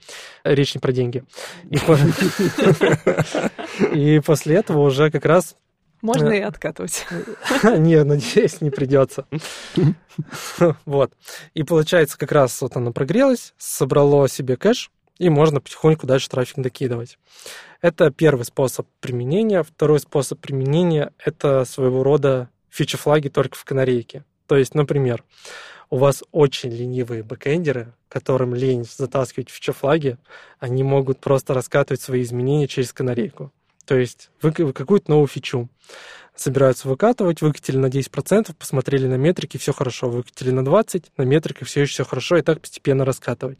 Речь 0.44 0.74
не 0.74 0.80
про 0.80 0.92
деньги. 0.92 1.24
И 3.92 4.20
после 4.20 4.56
этого 4.56 4.80
уже 4.80 5.10
как 5.10 5.24
раз 5.24 5.56
можно 6.00 6.28
и 6.28 6.40
откатывать. 6.40 7.06
Не, 7.64 8.04
надеюсь, 8.04 8.60
не 8.60 8.70
придется. 8.70 9.26
Вот. 10.86 11.12
И 11.54 11.64
получается, 11.64 12.16
как 12.16 12.30
раз 12.30 12.60
вот 12.62 12.76
оно 12.76 12.92
прогрелось, 12.92 13.52
собрало 13.58 14.28
себе 14.28 14.56
кэш, 14.56 14.92
и 15.18 15.28
можно 15.28 15.60
потихоньку 15.60 16.06
дальше 16.06 16.28
трафик 16.28 16.56
докидывать. 16.58 17.18
Это 17.80 18.10
первый 18.10 18.44
способ 18.44 18.86
применения. 19.00 19.62
Второй 19.64 19.98
способ 19.98 20.38
применения— 20.38 21.12
это 21.18 21.64
своего 21.64 22.04
рода 22.04 22.48
фичи-флаги 22.70 23.28
только 23.28 23.56
в 23.56 23.64
канарейке. 23.64 24.24
То 24.46 24.56
есть, 24.56 24.74
например, 24.74 25.24
у 25.90 25.96
вас 25.96 26.22
очень 26.32 26.70
ленивые 26.70 27.22
бэкэндеры, 27.22 27.94
которым 28.08 28.54
лень 28.54 28.84
затаскивать 28.84 29.50
фичи-флаги, 29.50 30.18
они 30.58 30.82
могут 30.82 31.20
просто 31.20 31.54
раскатывать 31.54 32.00
свои 32.00 32.22
изменения 32.22 32.66
через 32.66 32.92
канарейку. 32.92 33.52
То 33.86 33.96
есть 33.96 34.30
вы 34.42 34.52
какую-то 34.52 35.10
новую 35.10 35.28
фичу 35.28 35.68
собираются 36.36 36.88
выкатывать, 36.88 37.40
выкатили 37.40 37.78
на 37.78 37.86
10%, 37.86 38.54
посмотрели 38.54 39.06
на 39.06 39.16
метрики, 39.16 39.56
все 39.56 39.72
хорошо, 39.72 40.10
выкатили 40.10 40.50
на 40.50 40.60
20%, 40.60 41.06
на 41.16 41.22
метриках 41.22 41.66
все 41.66 41.82
еще 41.82 41.92
все 41.92 42.04
хорошо, 42.04 42.36
и 42.36 42.42
так 42.42 42.60
постепенно 42.60 43.04
раскатывать. 43.04 43.58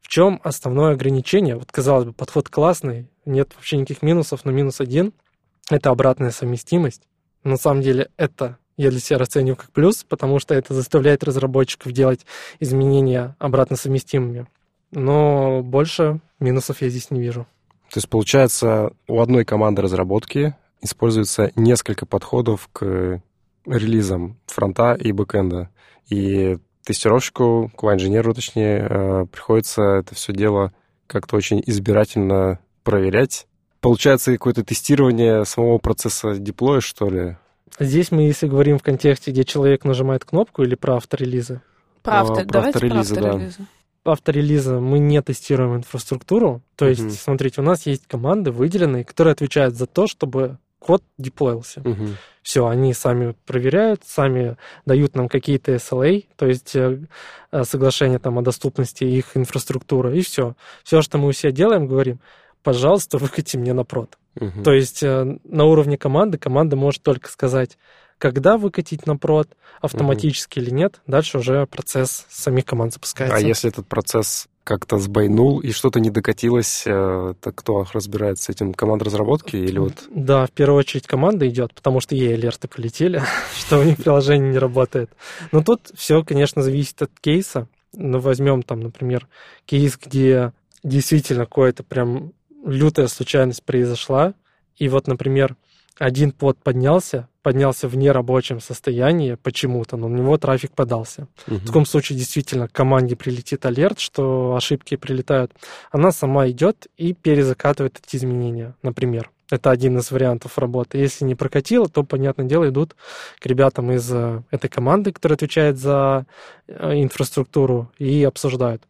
В 0.00 0.08
чем 0.08 0.40
основное 0.44 0.92
ограничение? 0.92 1.56
Вот, 1.56 1.70
казалось 1.72 2.06
бы, 2.06 2.12
подход 2.12 2.48
классный, 2.48 3.08
нет 3.24 3.52
вообще 3.54 3.76
никаких 3.76 4.02
минусов, 4.02 4.44
но 4.44 4.52
минус 4.52 4.80
один— 4.80 5.12
это 5.70 5.90
обратная 5.90 6.32
совместимость. 6.32 7.02
На 7.46 7.56
самом 7.56 7.80
деле 7.80 8.08
это 8.16 8.58
я 8.76 8.90
для 8.90 8.98
себя 8.98 9.18
расцениваю 9.18 9.54
как 9.54 9.70
плюс, 9.70 10.02
потому 10.02 10.40
что 10.40 10.52
это 10.52 10.74
заставляет 10.74 11.22
разработчиков 11.22 11.92
делать 11.92 12.26
изменения 12.58 13.36
обратно 13.38 13.76
совместимыми. 13.76 14.48
Но 14.90 15.62
больше 15.62 16.18
минусов 16.40 16.82
я 16.82 16.88
здесь 16.88 17.12
не 17.12 17.20
вижу. 17.20 17.46
То 17.92 17.98
есть, 17.98 18.08
получается, 18.08 18.90
у 19.06 19.20
одной 19.20 19.44
команды 19.44 19.80
разработки 19.80 20.56
используется 20.82 21.52
несколько 21.54 22.04
подходов 22.04 22.68
к 22.72 23.22
релизам 23.64 24.38
фронта 24.46 24.94
и 24.94 25.12
бэкэнда. 25.12 25.70
И 26.08 26.58
тестировщику, 26.82 27.70
QA-инженеру, 27.76 28.34
точнее, 28.34 28.88
э, 28.90 29.26
приходится 29.30 29.82
это 29.82 30.16
все 30.16 30.32
дело 30.32 30.72
как-то 31.06 31.36
очень 31.36 31.62
избирательно 31.64 32.58
проверять. 32.82 33.46
Получается 33.86 34.32
какое-то 34.32 34.64
тестирование 34.64 35.44
самого 35.44 35.78
процесса 35.78 36.34
деплоя, 36.38 36.80
что 36.80 37.08
ли? 37.08 37.36
Здесь 37.78 38.10
мы, 38.10 38.22
если 38.22 38.48
говорим 38.48 38.78
в 38.78 38.82
контексте, 38.82 39.30
где 39.30 39.44
человек 39.44 39.84
нажимает 39.84 40.24
кнопку 40.24 40.64
или 40.64 40.74
про 40.74 40.96
авторелизы? 40.96 41.60
Про, 42.02 42.22
автор, 42.22 42.42
а, 42.42 42.46
про 42.48 42.60
авторелизы, 42.66 43.14
про 43.14 43.26
авторелизы. 43.28 43.58
Да. 44.04 44.10
Авторелиза 44.10 44.80
мы 44.80 44.98
не 44.98 45.22
тестируем 45.22 45.76
инфраструктуру. 45.76 46.62
То 46.74 46.88
есть, 46.88 47.02
угу. 47.02 47.10
смотрите, 47.10 47.60
у 47.60 47.64
нас 47.64 47.86
есть 47.86 48.08
команды 48.08 48.50
выделенные, 48.50 49.04
которые 49.04 49.30
отвечают 49.30 49.76
за 49.76 49.86
то, 49.86 50.08
чтобы 50.08 50.58
код 50.80 51.04
деплоился. 51.16 51.80
Угу. 51.82 52.08
Все, 52.42 52.66
они 52.66 52.92
сами 52.92 53.36
проверяют, 53.46 54.02
сами 54.04 54.56
дают 54.84 55.14
нам 55.14 55.28
какие-то 55.28 55.76
SLA, 55.76 56.24
то 56.34 56.46
есть 56.46 56.74
э, 56.74 57.06
э, 57.52 57.62
соглашение 57.62 58.18
там 58.18 58.36
о 58.36 58.42
доступности 58.42 59.04
их 59.04 59.36
инфраструктуры, 59.36 60.18
и 60.18 60.22
все. 60.22 60.56
Все, 60.82 61.02
что 61.02 61.18
мы 61.18 61.28
у 61.28 61.32
себя 61.32 61.52
делаем, 61.52 61.86
говорим, 61.86 62.18
пожалуйста, 62.66 63.18
выкати 63.18 63.56
мне 63.56 63.72
на 63.72 63.84
прод. 63.84 64.18
Мгм. 64.34 64.64
То 64.64 64.72
есть 64.72 65.00
э, 65.00 65.38
на 65.44 65.64
уровне 65.66 65.96
команды 65.96 66.36
команда 66.36 66.74
может 66.74 67.00
только 67.00 67.28
сказать, 67.30 67.78
когда 68.18 68.56
выкатить 68.56 69.06
на 69.06 69.16
прод, 69.16 69.50
автоматически 69.80 70.58
или 70.58 70.70
нет. 70.70 71.00
Дальше 71.06 71.38
уже 71.38 71.64
процесс 71.66 72.26
самих 72.28 72.64
команд 72.64 72.92
запускается. 72.92 73.36
А 73.36 73.40
если 73.40 73.70
этот 73.70 73.86
процесс 73.86 74.48
как-то 74.64 74.98
сбойнул 74.98 75.60
и 75.60 75.70
что-то 75.70 76.00
не 76.00 76.10
докатилось, 76.10 76.82
э, 76.86 77.34
то 77.40 77.52
кто 77.52 77.86
разбирается 77.92 78.46
с 78.46 78.48
этим? 78.48 78.74
Команда 78.74 79.04
разработки 79.04 79.54
или 79.54 79.78
вот... 79.78 80.02
Да, 80.10 80.46
в 80.46 80.50
первую 80.50 80.80
очередь 80.80 81.06
команда 81.06 81.48
идет, 81.48 81.72
потому 81.72 82.00
что 82.00 82.16
ей 82.16 82.34
алерты 82.34 82.66
полетели, 82.66 83.22
что 83.56 83.78
у 83.78 83.84
них 83.84 83.98
приложение 83.98 84.50
не 84.50 84.58
работает. 84.58 85.12
Но 85.52 85.62
тут 85.62 85.92
все, 85.94 86.24
конечно, 86.24 86.62
зависит 86.62 87.00
от 87.00 87.12
кейса. 87.20 87.68
Ну, 87.92 88.18
возьмем 88.18 88.64
там, 88.64 88.80
например, 88.80 89.28
кейс, 89.66 89.96
где 89.96 90.52
действительно 90.82 91.46
какая-то 91.46 91.82
прям 91.82 92.32
лютая 92.66 93.06
случайность 93.08 93.62
произошла, 93.62 94.34
и 94.76 94.88
вот, 94.88 95.06
например, 95.06 95.56
один 95.98 96.32
под 96.32 96.58
поднялся, 96.58 97.28
поднялся 97.42 97.88
в 97.88 97.96
нерабочем 97.96 98.60
состоянии 98.60 99.34
почему-то, 99.34 99.96
но 99.96 100.08
на 100.08 100.16
него 100.16 100.36
трафик 100.36 100.72
подался. 100.72 101.28
Мгм. 101.46 101.58
В 101.58 101.66
таком 101.66 101.86
случае 101.86 102.18
действительно 102.18 102.68
команде 102.68 103.16
прилетит 103.16 103.64
алерт, 103.64 103.98
что 103.98 104.54
ошибки 104.56 104.96
прилетают. 104.96 105.52
Она 105.90 106.12
сама 106.12 106.48
идет 106.50 106.86
и 106.98 107.14
перезакатывает 107.14 107.98
эти 108.04 108.16
изменения, 108.16 108.74
например. 108.82 109.30
Это 109.50 109.70
один 109.70 109.98
из 109.98 110.10
вариантов 110.10 110.58
работы. 110.58 110.98
Если 110.98 111.24
не 111.24 111.34
прокатило, 111.34 111.88
то, 111.88 112.02
понятное 112.02 112.46
дело, 112.46 112.68
идут 112.68 112.96
к 113.38 113.46
ребятам 113.46 113.92
из 113.92 114.10
э, 114.12 114.42
этой 114.50 114.68
команды, 114.68 115.12
которая 115.12 115.36
отвечает 115.36 115.78
за 115.78 116.26
э, 116.66 117.00
инфраструктуру, 117.00 117.90
и 117.98 118.24
обсуждают. 118.24 118.82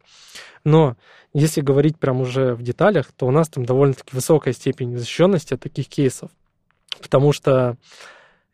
Но 0.63 0.95
если 1.33 1.61
говорить 1.61 1.99
прям 1.99 2.21
уже 2.21 2.55
в 2.55 2.63
деталях, 2.63 3.11
то 3.15 3.27
у 3.27 3.31
нас 3.31 3.49
там 3.49 3.65
довольно-таки 3.65 4.15
высокая 4.15 4.53
степень 4.53 4.97
защищенности 4.97 5.53
от 5.53 5.61
таких 5.61 5.87
кейсов. 5.87 6.31
Потому 7.01 7.33
что 7.33 7.77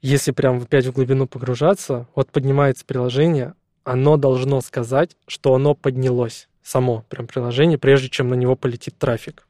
если 0.02 0.32
прям 0.32 0.58
опять 0.58 0.86
в 0.86 0.92
глубину 0.92 1.28
погружаться, 1.28 2.08
вот 2.14 2.30
поднимается 2.30 2.84
приложение, 2.86 3.54
оно 3.86 4.18
должно 4.18 4.60
сказать, 4.60 5.16
что 5.28 5.56
оно 5.56 5.76
поднялось 5.76 6.50
само, 6.62 7.06
прям 7.08 7.28
приложение, 7.28 7.78
прежде 7.78 8.10
чем 8.10 8.28
на 8.28 8.36
него 8.36 8.58
полетит 8.58 8.98
трафик. 8.98 9.48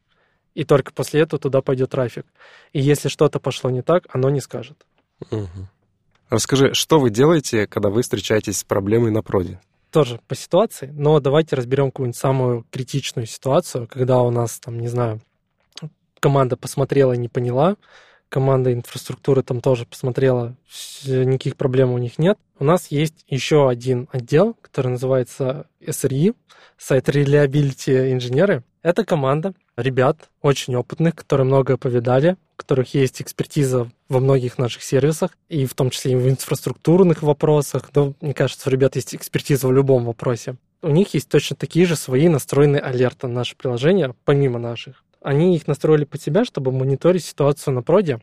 И 0.54 0.64
только 0.64 0.94
после 0.94 1.22
этого 1.22 1.40
туда 1.40 1.62
пойдет 1.62 1.92
трафик. 1.92 2.26
И 2.74 2.80
если 2.80 3.10
что-то 3.10 3.40
пошло 3.40 3.70
не 3.70 3.82
так, 3.82 4.06
оно 4.14 4.30
не 4.30 4.40
скажет. 4.40 4.86
Мгм. 5.32 5.70
Расскажи, 6.30 6.74
что 6.74 7.00
вы 7.00 7.10
делаете, 7.10 7.68
когда 7.68 7.90
вы 7.90 8.02
встречаетесь 8.02 8.60
с 8.60 8.64
проблемой 8.64 9.12
на 9.12 9.22
проде? 9.22 9.60
Тоже 9.92 10.20
по 10.28 10.36
ситуации, 10.36 10.92
но 10.92 11.20
давайте 11.20 11.56
разберем 11.56 11.92
какую-нибудь 11.92 12.18
самую 12.18 12.66
критичную 12.72 13.28
ситуацию, 13.28 13.88
когда 13.88 14.22
у 14.22 14.32
нас, 14.32 14.60
там, 14.60 14.80
не 14.80 14.88
знаю, 14.88 15.22
команда 16.20 16.58
посмотрела 16.58 17.14
и 17.14 17.18
не 17.18 17.28
поняла, 17.28 17.76
команда 18.34 18.74
инфраструктуры 18.74 19.44
там 19.44 19.62
тоже 19.62 19.86
посмотрела, 19.86 20.56
никаких 21.06 21.56
проблем 21.56 21.92
у 21.92 22.00
них 22.00 22.18
нет. 22.18 22.40
У 22.58 22.64
нас 22.64 22.88
есть 22.88 23.24
еще 23.28 23.70
один 23.70 24.10
отдел, 24.12 24.56
который 24.60 24.88
называется 24.88 25.68
SRE, 25.80 26.34
Site 26.80 27.06
Reliability 27.06 28.12
инженеры. 28.12 28.64
Это 28.82 29.06
команда 29.06 29.54
ребят 29.78 30.32
очень 30.42 30.76
опытных, 30.76 31.16
которые 31.16 31.46
многое 31.46 31.78
повидали, 31.78 32.32
у 32.32 32.58
которых 32.58 32.96
есть 32.96 33.22
экспертиза 33.22 33.92
во 34.10 34.20
многих 34.20 34.58
наших 34.58 34.82
сервисах, 34.82 35.38
и 35.48 35.68
в 35.68 35.76
том 35.76 35.92
числе 35.92 36.14
и 36.14 36.16
в 36.16 36.28
инфраструктурных 36.28 37.22
вопросах. 37.22 37.92
Да, 37.94 38.14
мне 38.20 38.34
кажется, 38.34 38.68
у 38.68 38.72
ребят 38.72 38.96
есть 38.96 39.14
экспертиза 39.14 39.68
в 39.68 39.72
любом 39.72 40.06
вопросе. 40.06 40.56
У 40.82 40.90
них 40.90 41.14
есть 41.14 41.30
точно 41.30 41.56
такие 41.56 41.86
же 41.86 41.96
свои 41.96 42.28
настроенные 42.30 42.82
алерты 42.82 43.28
на 43.28 43.34
наше 43.34 43.56
приложение, 43.56 44.16
помимо 44.26 44.58
наших. 44.58 45.03
Они 45.24 45.56
их 45.56 45.68
настроили 45.68 46.04
под 46.04 46.22
себя, 46.22 46.44
чтобы 46.44 46.72
мониторить 46.72 47.24
ситуацию 47.24 47.74
на 47.74 47.82
проде. 47.82 48.20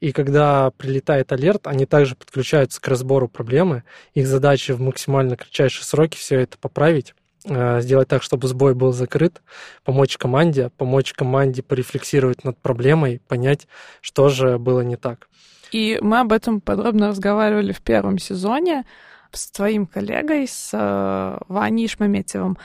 И 0.00 0.10
когда 0.10 0.72
прилетает 0.72 1.30
алерт, 1.32 1.66
они 1.66 1.86
также 1.86 2.16
подключаются 2.16 2.80
к 2.80 2.88
разбору 2.88 3.28
проблемы. 3.28 3.84
Их 4.14 4.26
задача 4.26 4.74
в 4.74 4.80
максимально 4.80 5.36
кратчайшие 5.36 5.84
сроки 5.84 6.16
все 6.16 6.40
это 6.40 6.58
поправить, 6.58 7.14
э, 7.44 7.80
сделать 7.80 8.08
так, 8.08 8.24
чтобы 8.24 8.48
сбой 8.48 8.74
был 8.74 8.92
закрыт, 8.92 9.42
помочь 9.84 10.16
команде, 10.18 10.70
помочь 10.76 11.12
команде 11.12 11.62
порефлексировать 11.62 12.42
над 12.42 12.58
проблемой, 12.58 13.22
понять, 13.28 13.68
что 14.00 14.28
же 14.28 14.58
было 14.58 14.80
не 14.80 14.96
так. 14.96 15.28
И 15.70 15.98
мы 16.02 16.18
об 16.18 16.32
этом 16.32 16.60
подробно 16.60 17.08
разговаривали 17.08 17.72
в 17.72 17.80
первом 17.80 18.18
сезоне 18.18 18.84
с 19.30 19.50
твоим 19.52 19.86
коллегой, 19.86 20.48
с 20.48 20.70
э, 20.72 21.38
Ваней 21.46 21.86
Шмаметьевым. 21.86 22.58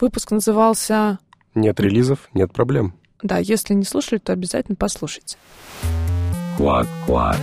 Выпуск 0.00 0.30
назывался 0.30 1.18
Нет 1.54 1.78
релизов, 1.80 2.30
нет 2.32 2.52
проблем. 2.52 2.94
Да, 3.22 3.38
если 3.38 3.74
не 3.74 3.84
слушали, 3.84 4.18
то 4.18 4.32
обязательно 4.32 4.76
послушайте. 4.76 5.36
Квак-квак. 6.56 7.36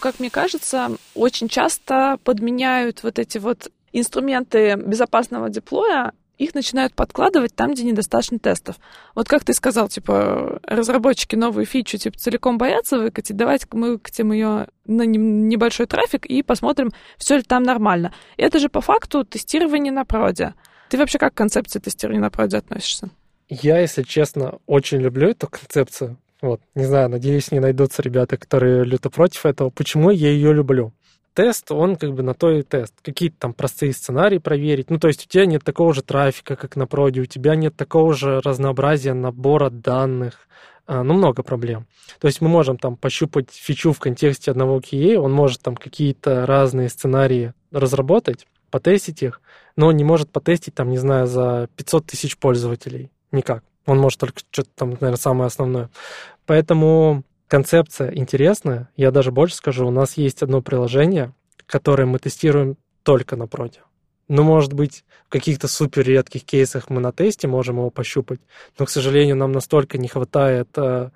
Как 0.00 0.18
мне 0.18 0.30
кажется, 0.30 0.92
очень 1.14 1.48
часто 1.48 2.18
подменяют 2.24 3.02
вот 3.02 3.18
эти 3.18 3.38
вот 3.38 3.70
инструменты 3.92 4.76
безопасного 4.76 5.50
деплоя, 5.50 6.12
их 6.40 6.54
начинают 6.54 6.94
подкладывать 6.94 7.54
там, 7.54 7.72
где 7.72 7.82
недостаточно 7.82 8.38
тестов. 8.38 8.76
Вот 9.14 9.28
как 9.28 9.44
ты 9.44 9.52
сказал, 9.52 9.88
типа, 9.88 10.60
разработчики 10.64 11.36
новую 11.36 11.66
фичу 11.66 11.98
типа 11.98 12.18
целиком 12.18 12.56
боятся 12.56 12.98
выкатить, 12.98 13.36
давайте 13.36 13.66
мы 13.72 13.92
выкатим 13.92 14.32
ее 14.32 14.68
на 14.86 15.02
не- 15.02 15.18
небольшой 15.18 15.84
трафик 15.84 16.24
и 16.24 16.42
посмотрим, 16.42 16.92
все 17.18 17.36
ли 17.36 17.42
там 17.42 17.62
нормально. 17.62 18.14
Это 18.38 18.58
же 18.58 18.70
по 18.70 18.80
факту 18.80 19.24
тестирование 19.24 19.92
на 19.92 20.06
проде. 20.06 20.54
Ты 20.88 20.96
вообще 20.96 21.18
как 21.18 21.34
к 21.34 21.36
концепции 21.36 21.78
тестирования 21.78 22.22
на 22.22 22.30
проде 22.30 22.56
относишься? 22.56 23.10
Я, 23.50 23.80
если 23.80 24.04
честно, 24.04 24.60
очень 24.66 24.98
люблю 24.98 25.28
эту 25.28 25.48
концепцию. 25.48 26.16
Вот, 26.40 26.60
не 26.76 26.84
знаю, 26.84 27.10
надеюсь, 27.10 27.50
не 27.50 27.58
найдутся 27.58 28.00
ребята, 28.00 28.36
которые 28.36 28.84
люто 28.84 29.10
против 29.10 29.44
этого. 29.44 29.70
Почему 29.70 30.10
я 30.10 30.30
ее 30.30 30.52
люблю? 30.54 30.92
Тест, 31.34 31.72
он 31.72 31.96
как 31.96 32.14
бы 32.14 32.22
на 32.22 32.32
то 32.32 32.50
и 32.52 32.62
тест. 32.62 32.94
Какие-то 33.02 33.36
там 33.40 33.52
простые 33.52 33.92
сценарии 33.92 34.38
проверить. 34.38 34.88
Ну, 34.88 34.98
то 35.00 35.08
есть 35.08 35.26
у 35.26 35.28
тебя 35.28 35.46
нет 35.46 35.64
такого 35.64 35.92
же 35.92 36.02
трафика, 36.02 36.54
как 36.54 36.76
на 36.76 36.86
проде, 36.86 37.22
у 37.22 37.26
тебя 37.26 37.56
нет 37.56 37.74
такого 37.76 38.14
же 38.14 38.40
разнообразия 38.40 39.14
набора 39.14 39.68
данных. 39.68 40.46
А, 40.86 41.02
ну, 41.02 41.14
много 41.14 41.42
проблем. 41.42 41.86
То 42.20 42.28
есть 42.28 42.40
мы 42.40 42.48
можем 42.48 42.78
там 42.78 42.96
пощупать 42.96 43.50
фичу 43.50 43.92
в 43.92 43.98
контексте 43.98 44.52
одного 44.52 44.78
QA, 44.78 45.16
он 45.16 45.32
может 45.32 45.60
там 45.60 45.74
какие-то 45.74 46.46
разные 46.46 46.88
сценарии 46.88 47.52
разработать, 47.72 48.46
потестить 48.70 49.22
их, 49.22 49.40
но 49.74 49.88
он 49.88 49.96
не 49.96 50.04
может 50.04 50.30
потестить 50.30 50.74
там, 50.74 50.88
не 50.88 50.98
знаю, 50.98 51.26
за 51.26 51.68
500 51.76 52.06
тысяч 52.06 52.38
пользователей. 52.38 53.10
Никак. 53.32 53.62
Он 53.86 53.98
может 53.98 54.20
только 54.20 54.40
что-то 54.50 54.70
там, 54.74 54.90
наверное, 54.90 55.16
самое 55.16 55.46
основное. 55.46 55.90
Поэтому 56.46 57.24
концепция 57.48 58.12
интересная. 58.14 58.88
Я 58.96 59.10
даже 59.10 59.32
больше 59.32 59.56
скажу, 59.56 59.86
у 59.86 59.90
нас 59.90 60.16
есть 60.16 60.42
одно 60.42 60.62
приложение, 60.62 61.32
которое 61.66 62.06
мы 62.06 62.18
тестируем 62.18 62.76
только 63.02 63.36
на 63.36 63.46
проде. 63.46 63.80
Ну, 64.28 64.44
может 64.44 64.72
быть, 64.72 65.04
в 65.26 65.30
каких-то 65.30 65.66
супер 65.66 66.06
редких 66.06 66.44
кейсах 66.44 66.88
мы 66.88 67.00
на 67.00 67.10
тесте 67.12 67.48
можем 67.48 67.78
его 67.78 67.90
пощупать, 67.90 68.40
но, 68.78 68.86
к 68.86 68.90
сожалению, 68.90 69.36
нам 69.36 69.50
настолько 69.50 69.98
не 69.98 70.06
хватает 70.06 70.68
э, 70.76 71.10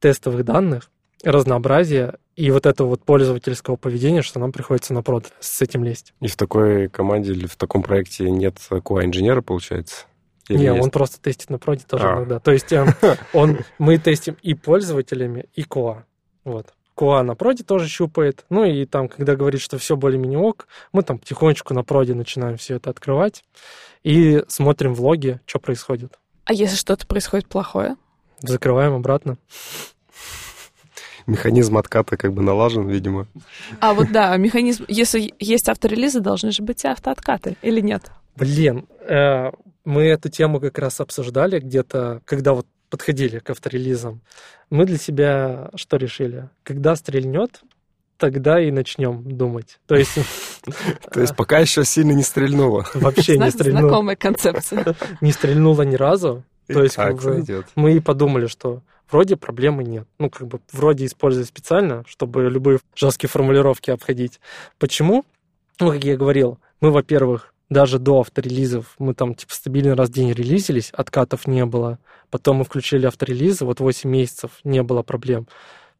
тестовых 0.00 0.44
данных, 0.44 0.90
разнообразия 1.22 2.14
и 2.34 2.50
вот 2.50 2.66
этого 2.66 2.88
вот 2.88 3.04
пользовательского 3.04 3.76
поведения, 3.76 4.22
что 4.22 4.40
нам 4.40 4.52
приходится 4.52 4.94
на 4.94 5.02
прод 5.02 5.32
с 5.40 5.62
этим 5.62 5.84
лезть. 5.84 6.12
И 6.20 6.28
в 6.28 6.36
такой 6.36 6.88
команде 6.88 7.32
или 7.32 7.46
в 7.46 7.56
таком 7.56 7.82
проекте 7.82 8.30
нет 8.30 8.56
QA-инженера, 8.68 9.42
получается? 9.42 10.06
Или 10.48 10.58
Не, 10.58 10.64
есть? 10.66 10.82
он 10.82 10.90
просто 10.90 11.20
тестит 11.20 11.50
на 11.50 11.58
проде 11.58 11.84
тоже 11.88 12.06
А. 12.08 12.14
иногда. 12.16 12.38
То 12.38 12.52
есть 12.52 12.72
э, 12.72 12.86
он, 13.32 13.58
мы 13.78 13.98
тестим 13.98 14.36
и 14.42 14.54
пользователями, 14.54 15.46
и 15.54 15.62
QA. 15.62 16.02
Вот. 16.44 16.72
QA 16.96 17.22
на 17.22 17.34
проде 17.34 17.64
тоже 17.64 17.88
щупает. 17.88 18.44
Ну 18.48 18.64
и 18.64 18.86
там, 18.86 19.08
когда 19.08 19.36
говорит, 19.36 19.60
что 19.60 19.76
все 19.78 19.96
более-менее 19.96 20.38
ок, 20.38 20.66
мы 20.92 21.02
там 21.02 21.18
потихонечку 21.18 21.74
на 21.74 21.82
проде 21.84 22.14
начинаем 22.14 22.56
все 22.56 22.76
это 22.76 22.90
открывать 22.90 23.44
и 24.02 24.44
смотрим 24.48 24.94
в 24.94 25.00
логи, 25.02 25.40
что 25.46 25.58
происходит. 25.58 26.18
А 26.44 26.52
если 26.52 26.76
что-то 26.76 27.06
происходит 27.06 27.48
плохое? 27.48 27.96
Закрываем 28.40 28.94
обратно. 28.94 29.36
Механизм 31.26 31.76
отката 31.76 32.16
как 32.16 32.32
бы 32.32 32.40
налажен, 32.42 32.86
видимо. 32.86 33.26
А 33.80 33.94
вот 33.94 34.12
да, 34.12 34.36
механизм, 34.36 34.84
если 34.86 35.34
есть 35.40 35.68
авторелизы, 35.68 36.20
должны 36.20 36.52
же 36.52 36.62
быть 36.62 36.84
и 36.84 36.88
автооткаты, 36.88 37.56
или 37.62 37.80
нет? 37.80 38.12
Блин, 38.36 38.86
э, 39.00 39.50
мы 39.86 40.02
эту 40.02 40.28
тему 40.28 40.60
как 40.60 40.78
раз 40.78 41.00
обсуждали 41.00 41.60
где-то, 41.60 42.20
когда 42.26 42.52
вот 42.52 42.66
подходили 42.90 43.38
к 43.38 43.48
авторелизам. 43.50 44.20
Мы 44.68 44.84
для 44.84 44.98
себя 44.98 45.70
что 45.76 45.96
решили? 45.96 46.50
Когда 46.62 46.96
стрельнет, 46.96 47.62
тогда 48.18 48.60
и 48.60 48.70
начнем 48.70 49.22
думать. 49.24 49.78
То 49.86 49.94
есть 49.94 50.18
То 51.12 51.20
есть 51.20 51.36
пока 51.36 51.58
еще 51.58 51.84
сильно 51.84 52.12
не 52.12 52.22
стрельнуло. 52.22 52.84
вообще 52.94 53.38
не 53.38 53.50
стрельнуло, 53.50 53.88
Знакомая 53.88 54.16
концепция. 54.16 54.96
не 55.20 55.32
стрельнуло 55.32 55.82
ни 55.82 55.94
разу. 55.94 56.44
То 56.66 56.82
есть 56.82 56.96
как 56.96 57.22
бы, 57.22 57.64
мы 57.76 57.94
и 57.94 58.00
подумали, 58.00 58.48
что 58.48 58.82
вроде 59.08 59.36
проблемы 59.36 59.84
нет. 59.84 60.08
Ну, 60.18 60.30
как 60.30 60.48
бы 60.48 60.60
вроде 60.72 61.06
используют 61.06 61.46
специально, 61.46 62.02
чтобы 62.08 62.50
любые 62.50 62.80
жесткие 62.96 63.30
формулировки 63.30 63.90
обходить. 63.92 64.40
Почему? 64.78 65.24
Ну, 65.78 65.92
как 65.92 66.02
я 66.02 66.16
говорил, 66.16 66.58
мы, 66.80 66.90
во-первых, 66.90 67.54
даже 67.68 67.98
до 67.98 68.20
авторелизов 68.20 68.94
мы 68.98 69.14
там 69.14 69.34
типа 69.34 69.52
стабильно 69.52 69.96
раз 69.96 70.08
в 70.08 70.12
день 70.12 70.32
релизились, 70.32 70.90
откатов 70.92 71.46
не 71.46 71.64
было. 71.64 71.98
Потом 72.30 72.58
мы 72.58 72.64
включили 72.64 73.06
авторелизы, 73.06 73.64
вот 73.64 73.80
8 73.80 74.08
месяцев 74.08 74.50
не 74.64 74.82
было 74.82 75.02
проблем. 75.02 75.48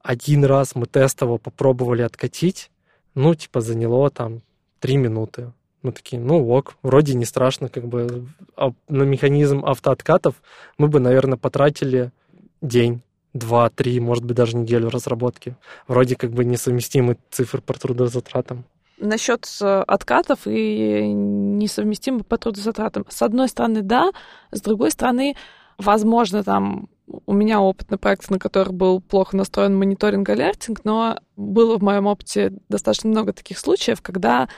Один 0.03 0.45
раз 0.45 0.75
мы 0.75 0.87
тестово 0.87 1.39
попробовали 1.39 2.03
откатить, 2.03 2.71
ну, 3.15 3.35
типа, 3.35 3.61
заняло 3.61 4.11
там 4.11 4.43
3 4.81 4.97
минуты. 4.99 5.53
Мы 5.83 5.93
такие, 5.93 6.21
ну 6.21 6.49
ок, 6.49 6.77
вроде 6.83 7.15
не 7.15 7.25
страшно, 7.25 7.69
как 7.69 7.87
бы 7.87 8.27
а 8.57 8.73
на 8.89 9.03
механизм 9.03 9.65
автооткатов 9.65 10.35
мы 10.79 10.89
бы, 10.89 11.01
наверное, 11.01 11.39
потратили 11.39 12.13
день, 12.61 13.03
два, 13.35 13.71
три, 13.71 14.01
может 14.01 14.25
быть, 14.25 14.37
даже 14.37 14.57
неделю 14.57 14.89
разработки. 14.89 15.57
Вроде 15.87 16.17
как 16.17 16.33
бы 16.33 16.45
несовместимы 16.45 17.19
цифры 17.31 17.61
по 17.61 17.75
трудозатратам. 17.75 18.65
Насчет 18.99 19.47
э, 19.61 19.85
откатов 19.87 20.47
и 20.47 21.03
несовместимы 21.07 22.25
по 22.25 22.39
трудозатратам. 22.39 23.05
С 23.09 23.23
одной 23.23 23.49
стороны, 23.49 23.83
да, 23.83 24.11
с 24.53 24.61
другой 24.61 24.91
стороны, 24.91 25.37
возможно, 25.79 26.43
там 26.43 26.89
у 27.27 27.33
меня 27.33 27.61
опыт 27.61 27.91
на 27.91 27.99
проектах, 27.99 28.31
на 28.31 28.39
которых 28.39 28.75
был 28.75 29.01
плохо 29.01 29.37
настроен 29.37 29.77
мониторинг-алертинг, 29.77 30.81
но 30.85 31.19
было 31.37 31.79
в 31.79 31.83
моем 31.83 32.07
опыте 32.07 32.53
достаточно 32.69 33.11
много 33.11 33.33
таких 33.33 33.59
случаев, 33.59 34.03
когда 34.03 34.49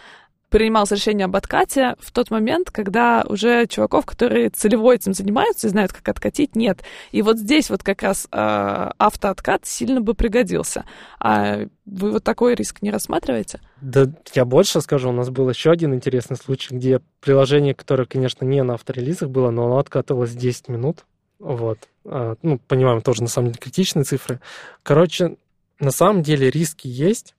принималось 0.49 0.91
решение 0.91 1.27
об 1.27 1.37
откате 1.37 1.95
в 1.99 2.11
тот 2.13 2.31
момент, 2.31 2.71
когда 2.71 3.25
уже 3.29 3.67
чуваков, 3.67 4.07
которые 4.07 4.51
целево 4.51 4.95
этим 4.95 5.15
занимаются 5.15 5.67
и 5.67 5.71
знают, 5.71 5.93
как 5.93 6.09
откатить, 6.09 6.57
нет. 6.57 6.83
И 7.13 7.23
вот 7.23 7.39
здесь 7.39 7.71
вот 7.71 7.83
как 7.83 8.03
раз 8.03 8.29
э, 8.31 8.91
автооткат 8.99 9.67
сильно 9.67 10.01
бы 10.01 10.15
пригодился. 10.15 10.85
А 11.21 11.61
вы 11.85 12.13
вот 12.13 12.25
такой 12.25 12.55
риск 12.55 12.83
не 12.83 12.91
рассматриваете? 12.91 13.61
Да, 13.81 14.07
я 14.35 14.45
больше 14.45 14.81
скажу, 14.81 15.11
у 15.11 15.13
нас 15.13 15.31
был 15.31 15.49
еще 15.49 15.71
один 15.71 15.95
интересный 15.95 16.37
случай, 16.37 16.75
где 16.75 17.01
приложение, 17.21 17.75
которое, 17.75 18.07
конечно, 18.07 18.45
не 18.45 18.63
на 18.63 18.75
авторелизах 18.75 19.29
было, 19.29 19.51
но 19.51 19.67
оно 19.67 19.79
откатывалось 19.79 20.33
10 20.33 20.69
минут. 20.69 21.05
Вот. 21.39 21.79
А, 22.05 22.37
ну, 22.43 22.59
понимаем, 22.59 23.03
тоже 23.03 23.23
на 23.23 23.29
самом 23.29 23.49
деле 23.49 23.59
критичные 23.61 24.05
цифры. 24.05 24.41
Короче, 24.83 25.37
на 25.79 25.91
самом 25.91 26.23
деле 26.23 26.51
риски 26.51 26.89
есть, 26.89 27.35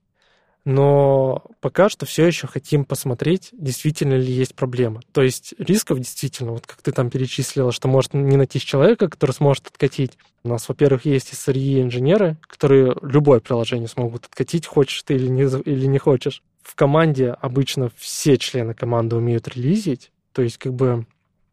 но 0.66 1.44
пока 1.62 1.90
что 1.90 2.06
все 2.06 2.26
еще 2.26 2.48
хотим 2.48 2.86
посмотреть, 2.86 3.50
действительно 3.54 4.16
ли 4.16 4.32
есть 4.32 4.56
проблема. 4.56 5.02
То 5.14 5.22
есть 5.22 5.54
рисков 5.58 6.00
действительно, 6.00 6.52
вот 6.52 6.68
как 6.68 6.82
ты 6.82 6.92
там 6.92 7.10
перечислила, 7.10 7.72
что 7.72 7.88
может 7.88 8.14
не 8.14 8.38
найти 8.38 8.60
человека, 8.60 9.08
который 9.08 9.32
сможет 9.32 9.68
откатить. 9.68 10.18
У 10.44 10.50
нас, 10.50 10.68
во-первых, 10.68 11.06
есть 11.06 11.34
SRE 11.34 11.82
инженеры, 11.82 12.38
которые 12.42 12.96
любое 13.02 13.40
приложение 13.40 13.88
смогут 13.88 14.26
откатить, 14.26 14.66
хочешь 14.66 15.02
ты 15.04 15.16
или 15.16 15.28
не, 15.28 15.44
или 15.44 15.86
не 15.86 15.98
хочешь. 15.98 16.44
В 16.62 16.76
команде 16.76 17.32
обычно 17.32 17.90
все 17.98 18.38
члены 18.38 18.74
команды 18.74 19.16
умеют 19.16 19.48
релизить, 19.48 20.12
то 20.34 20.42
есть 20.42 20.58
как 20.58 20.74
бы 20.74 21.06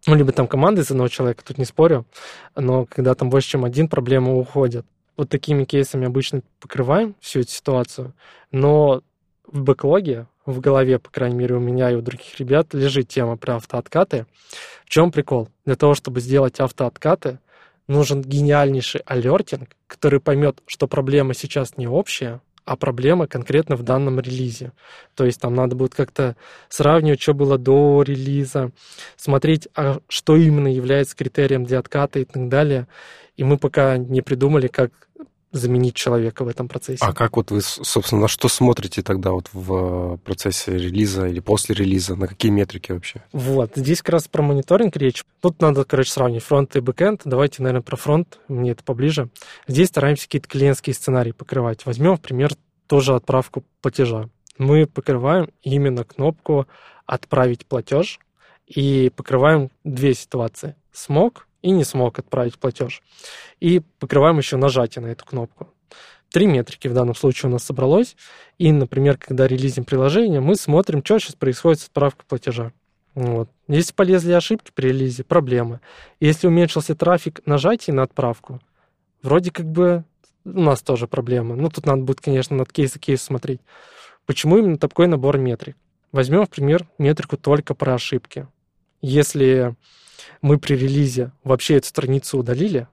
ну, 0.06 0.14
либо 0.14 0.30
там 0.30 0.46
команда 0.46 0.82
из 0.82 0.90
одного 0.90 1.08
человека, 1.08 1.42
тут 1.44 1.58
не 1.58 1.64
спорю, 1.64 2.06
но 2.54 2.86
когда 2.86 3.14
там 3.14 3.28
больше, 3.28 3.50
чем 3.50 3.64
один, 3.64 3.88
проблема 3.88 4.34
уходит 4.34 4.86
вот 5.16 5.28
такими 5.28 5.64
кейсами 5.64 6.06
обычно 6.06 6.42
покрываем 6.60 7.14
всю 7.20 7.40
эту 7.40 7.50
ситуацию, 7.50 8.14
но 8.50 9.02
в 9.46 9.62
бэклоге, 9.62 10.26
в 10.44 10.60
голове, 10.60 10.98
по 10.98 11.10
крайней 11.10 11.36
мере, 11.36 11.56
у 11.56 11.60
меня 11.60 11.90
и 11.90 11.94
у 11.94 12.00
других 12.00 12.38
ребят 12.38 12.72
лежит 12.74 13.08
тема 13.08 13.36
про 13.36 13.56
автооткаты. 13.56 14.26
В 14.84 14.90
чем 14.90 15.10
прикол? 15.10 15.48
Для 15.64 15.76
того, 15.76 15.94
чтобы 15.94 16.20
сделать 16.20 16.60
автооткаты, 16.60 17.40
нужен 17.88 18.22
гениальнейший 18.22 19.00
алертинг, 19.06 19.70
который 19.86 20.20
поймет, 20.20 20.60
что 20.66 20.86
проблема 20.86 21.34
сейчас 21.34 21.76
не 21.76 21.86
общая, 21.86 22.40
а 22.66 22.76
проблема 22.76 23.28
конкретно 23.28 23.76
в 23.76 23.84
данном 23.84 24.20
релизе. 24.20 24.72
То 25.14 25.24
есть 25.24 25.40
там 25.40 25.54
надо 25.54 25.76
будет 25.76 25.94
как-то 25.94 26.36
сравнивать, 26.68 27.22
что 27.22 27.32
было 27.32 27.56
до 27.56 28.02
релиза, 28.02 28.72
смотреть, 29.16 29.68
а 29.74 30.00
что 30.08 30.36
именно 30.36 30.68
является 30.68 31.16
критерием 31.16 31.64
для 31.64 31.78
отката 31.78 32.18
и 32.18 32.24
так 32.24 32.48
далее. 32.48 32.88
И 33.36 33.44
мы 33.44 33.56
пока 33.56 33.96
не 33.96 34.20
придумали, 34.20 34.66
как 34.66 34.90
заменить 35.56 35.94
человека 35.94 36.44
в 36.44 36.48
этом 36.48 36.68
процессе. 36.68 37.04
А 37.04 37.12
как 37.12 37.36
вот 37.36 37.50
вы, 37.50 37.60
собственно, 37.62 38.22
на 38.22 38.28
что 38.28 38.48
смотрите 38.48 39.02
тогда 39.02 39.32
вот 39.32 39.48
в 39.52 40.14
э, 40.14 40.18
процессе 40.18 40.72
релиза 40.72 41.26
или 41.26 41.40
после 41.40 41.74
релиза? 41.74 42.16
На 42.16 42.26
какие 42.26 42.50
метрики 42.52 42.92
вообще? 42.92 43.22
Вот, 43.32 43.72
здесь 43.74 44.02
как 44.02 44.14
раз 44.14 44.28
про 44.28 44.42
мониторинг 44.42 44.96
речь. 44.96 45.24
Тут 45.40 45.60
надо, 45.60 45.84
короче, 45.84 46.10
сравнить 46.10 46.42
фронт 46.42 46.74
и 46.76 46.80
бэкэнд. 46.80 47.22
Давайте, 47.24 47.62
наверное, 47.62 47.82
про 47.82 47.96
фронт, 47.96 48.38
мне 48.48 48.72
это 48.72 48.84
поближе. 48.84 49.28
Здесь 49.66 49.88
стараемся 49.88 50.24
какие-то 50.24 50.48
клиентские 50.48 50.94
сценарии 50.94 51.32
покрывать. 51.32 51.86
Возьмем, 51.86 52.16
в 52.16 52.20
пример, 52.20 52.52
тоже 52.86 53.14
отправку 53.14 53.64
платежа. 53.82 54.28
Мы 54.58 54.86
покрываем 54.86 55.50
именно 55.62 56.04
кнопку 56.04 56.66
«Отправить 57.04 57.66
платеж» 57.66 58.18
и 58.66 59.12
покрываем 59.14 59.70
две 59.84 60.14
ситуации. 60.14 60.74
Смог 60.92 61.45
и 61.66 61.70
не 61.70 61.82
смог 61.82 62.16
отправить 62.20 62.58
платеж. 62.60 63.02
И 63.58 63.82
покрываем 63.98 64.38
еще 64.38 64.56
нажатие 64.56 65.02
на 65.02 65.08
эту 65.08 65.24
кнопку. 65.24 65.68
Три 66.30 66.46
метрики 66.46 66.86
в 66.86 66.94
данном 66.94 67.16
случае 67.16 67.50
у 67.50 67.52
нас 67.52 67.64
собралось. 67.64 68.16
И, 68.56 68.70
например, 68.70 69.18
когда 69.18 69.48
релизим 69.48 69.84
приложение, 69.84 70.40
мы 70.40 70.54
смотрим, 70.54 71.04
что 71.04 71.18
сейчас 71.18 71.34
происходит 71.34 71.80
с 71.80 71.86
отправкой 71.86 72.24
платежа. 72.28 72.72
Вот. 73.16 73.50
Если 73.66 73.92
полезли 73.92 74.32
ошибки 74.32 74.70
при 74.72 74.90
релизе, 74.90 75.24
проблемы. 75.24 75.80
Если 76.20 76.46
уменьшился 76.46 76.94
трафик 76.94 77.40
нажатий 77.46 77.92
на 77.92 78.04
отправку, 78.04 78.60
вроде 79.22 79.50
как 79.50 79.66
бы 79.66 80.04
у 80.44 80.60
нас 80.60 80.82
тоже 80.82 81.08
проблема. 81.08 81.56
Ну, 81.56 81.68
тут 81.68 81.84
надо 81.84 82.02
будет, 82.02 82.20
конечно, 82.20 82.56
над 82.56 82.72
кейс 82.72 82.92
кейс 82.92 83.22
смотреть. 83.22 83.60
Почему 84.24 84.58
именно 84.58 84.78
такой 84.78 85.08
набор 85.08 85.38
метрик? 85.38 85.76
Возьмем, 86.12 86.46
в 86.46 86.50
пример, 86.50 86.86
метрику 86.96 87.36
только 87.36 87.74
про 87.74 87.94
ошибки. 87.94 88.46
Если 89.02 89.74
мы 90.42 90.58
при 90.58 90.74
релизе 90.74 91.32
вообще 91.44 91.76
эту 91.76 91.88
страницу 91.88 92.38
удалили, 92.38 92.88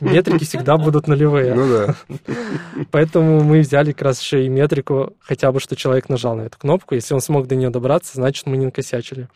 метрики 0.00 0.44
всегда 0.44 0.76
будут 0.76 1.08
нулевые. 1.08 1.54
Ну 1.54 1.68
да. 1.68 1.96
Поэтому 2.90 3.42
мы 3.42 3.60
взяли 3.60 3.92
как 3.92 4.02
раз 4.02 4.20
еще 4.20 4.44
и 4.44 4.48
метрику, 4.48 5.14
хотя 5.20 5.52
бы, 5.52 5.60
что 5.60 5.76
человек 5.76 6.08
нажал 6.08 6.36
на 6.36 6.42
эту 6.42 6.58
кнопку. 6.58 6.94
Если 6.94 7.14
он 7.14 7.20
смог 7.20 7.46
до 7.46 7.56
нее 7.56 7.70
добраться, 7.70 8.12
значит, 8.14 8.46
мы 8.46 8.56
не 8.56 8.66
накосячили. 8.66 9.28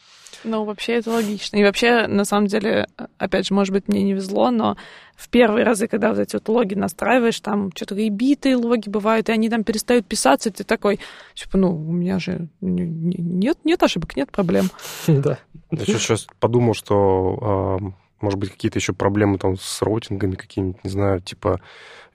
Ну, 0.43 0.65
вообще 0.65 0.95
это 0.95 1.11
логично. 1.11 1.57
И 1.57 1.65
вообще, 1.65 2.07
на 2.07 2.25
самом 2.25 2.47
деле, 2.47 2.89
опять 3.19 3.47
же, 3.47 3.55
может 3.55 3.73
быть, 3.75 3.89
мне 3.89 4.03
не 4.03 4.15
везло, 4.15 4.51
но 4.51 4.77
в 5.17 5.29
первые 5.29 5.65
разы, 5.65 5.87
когда 5.87 6.11
вот 6.11 6.19
эти 6.19 6.37
вот 6.37 6.49
логи 6.49 6.75
настраиваешь, 6.75 7.41
там 7.41 7.71
что-то 7.75 7.95
и 7.97 8.09
битые 8.09 8.57
логи 8.57 8.89
бывают, 8.89 9.29
и 9.29 9.33
они 9.33 9.51
там 9.51 9.65
перестают 9.65 10.07
писаться, 10.07 10.49
и 10.49 10.53
ты 10.53 10.65
такой, 10.65 10.99
типа, 11.35 11.59
ну, 11.59 11.75
у 11.75 11.93
меня 11.93 12.19
же 12.19 12.49
нет, 12.61 13.59
нет 13.65 13.83
ошибок, 13.83 14.17
нет 14.17 14.31
проблем. 14.31 14.71
Да. 15.07 15.39
Я 15.71 15.99
сейчас 15.99 16.27
подумал, 16.41 16.75
что 16.75 17.93
может 18.21 18.39
быть, 18.39 18.51
какие-то 18.51 18.79
еще 18.79 18.93
проблемы 18.93 19.39
там 19.39 19.57
с 19.57 19.83
роутингами 19.83 20.35
какими-нибудь, 20.35 20.85
не 20.85 20.91
знаю, 20.91 21.21
типа, 21.21 21.61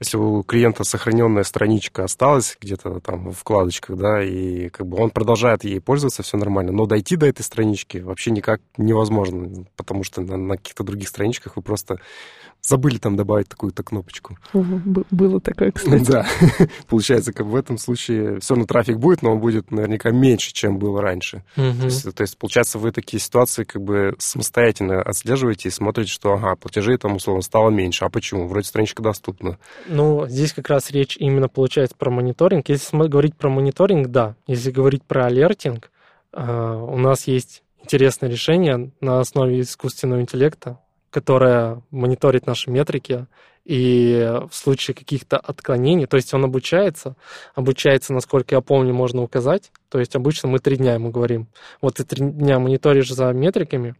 если 0.00 0.16
у 0.16 0.42
клиента 0.42 0.84
сохраненная 0.84 1.44
страничка 1.44 2.04
осталась 2.04 2.56
где-то 2.60 3.00
там 3.00 3.30
в 3.30 3.34
вкладочках, 3.34 3.96
да, 3.96 4.22
и 4.22 4.68
как 4.68 4.86
бы 4.86 4.98
он 4.98 5.10
продолжает 5.10 5.64
ей 5.64 5.80
пользоваться, 5.80 6.22
все 6.22 6.36
нормально, 6.36 6.72
но 6.72 6.86
дойти 6.86 7.16
до 7.16 7.26
этой 7.26 7.42
странички 7.42 7.98
вообще 7.98 8.30
никак 8.30 8.60
невозможно, 8.76 9.64
потому 9.76 10.04
что 10.04 10.20
на, 10.20 10.36
на 10.36 10.56
каких-то 10.56 10.84
других 10.84 11.08
страничках 11.08 11.56
вы 11.56 11.62
просто 11.62 11.98
забыли 12.62 12.98
там 12.98 13.16
добавить 13.16 13.48
такую-то 13.48 13.82
кнопочку. 13.82 14.38
Было 14.52 15.40
такое, 15.40 15.72
кстати. 15.72 16.04
Да. 16.04 16.26
Получается, 16.88 17.32
как 17.32 17.46
в 17.46 17.54
этом 17.54 17.78
случае 17.78 18.40
все 18.40 18.54
равно 18.54 18.66
трафик 18.66 18.98
будет, 18.98 19.22
но 19.22 19.32
он 19.32 19.40
будет 19.40 19.70
наверняка 19.70 20.10
меньше, 20.10 20.52
чем 20.52 20.78
был 20.78 20.98
раньше. 21.00 21.44
Мгм. 21.56 21.78
То, 21.78 21.84
есть, 21.84 22.14
то 22.14 22.22
есть, 22.22 22.38
получается, 22.38 22.78
вы 22.78 22.92
такие 22.92 23.20
ситуации 23.20 23.64
как 23.64 23.82
бы 23.82 24.14
самостоятельно 24.18 25.00
отслеживаете 25.00 25.68
и 25.68 25.72
смотрите, 25.72 26.10
что, 26.10 26.34
ага, 26.34 26.56
платежей 26.56 26.96
там, 26.96 27.16
условно, 27.16 27.42
стало 27.42 27.70
меньше. 27.70 28.04
А 28.04 28.08
почему? 28.08 28.48
Вроде 28.48 28.66
страничка 28.66 29.02
доступна. 29.02 29.58
Ну, 29.88 30.26
здесь 30.28 30.52
как 30.52 30.68
раз 30.68 30.90
речь 30.90 31.16
именно 31.16 31.48
получается 31.48 31.96
про 31.96 32.10
мониторинг. 32.10 32.68
Если 32.68 32.96
говорить 32.96 33.36
про 33.36 33.48
мониторинг, 33.48 34.08
да. 34.08 34.36
Если 34.46 34.70
говорить 34.70 35.04
про 35.04 35.26
алертинг, 35.26 35.90
э, 36.32 36.42
у 36.42 36.96
нас 36.98 37.26
есть 37.26 37.62
интересное 37.82 38.28
решение 38.28 38.90
на 39.00 39.20
основе 39.20 39.60
искусственного 39.60 40.20
интеллекта, 40.20 40.80
которое 41.10 41.82
мониторит 41.90 42.46
наши 42.46 42.70
метрики, 42.70 43.26
и 43.64 44.32
в 44.48 44.54
случае 44.54 44.94
каких-то 44.94 45.38
отклонений, 45.38 46.06
то 46.06 46.16
есть 46.16 46.32
он 46.32 46.44
обучается, 46.44 47.16
обучается, 47.56 48.12
насколько 48.12 48.54
я 48.54 48.60
помню, 48.60 48.94
можно 48.94 49.22
указать, 49.22 49.72
то 49.88 49.98
есть 49.98 50.14
обычно 50.14 50.48
мы 50.48 50.60
три 50.60 50.76
дня 50.76 50.94
ему 50.94 51.10
говорим, 51.10 51.48
вот 51.80 51.94
ты 51.94 52.04
три 52.04 52.24
дня 52.24 52.60
мониторишь 52.60 53.10
за 53.10 53.32
метриками, 53.32 53.96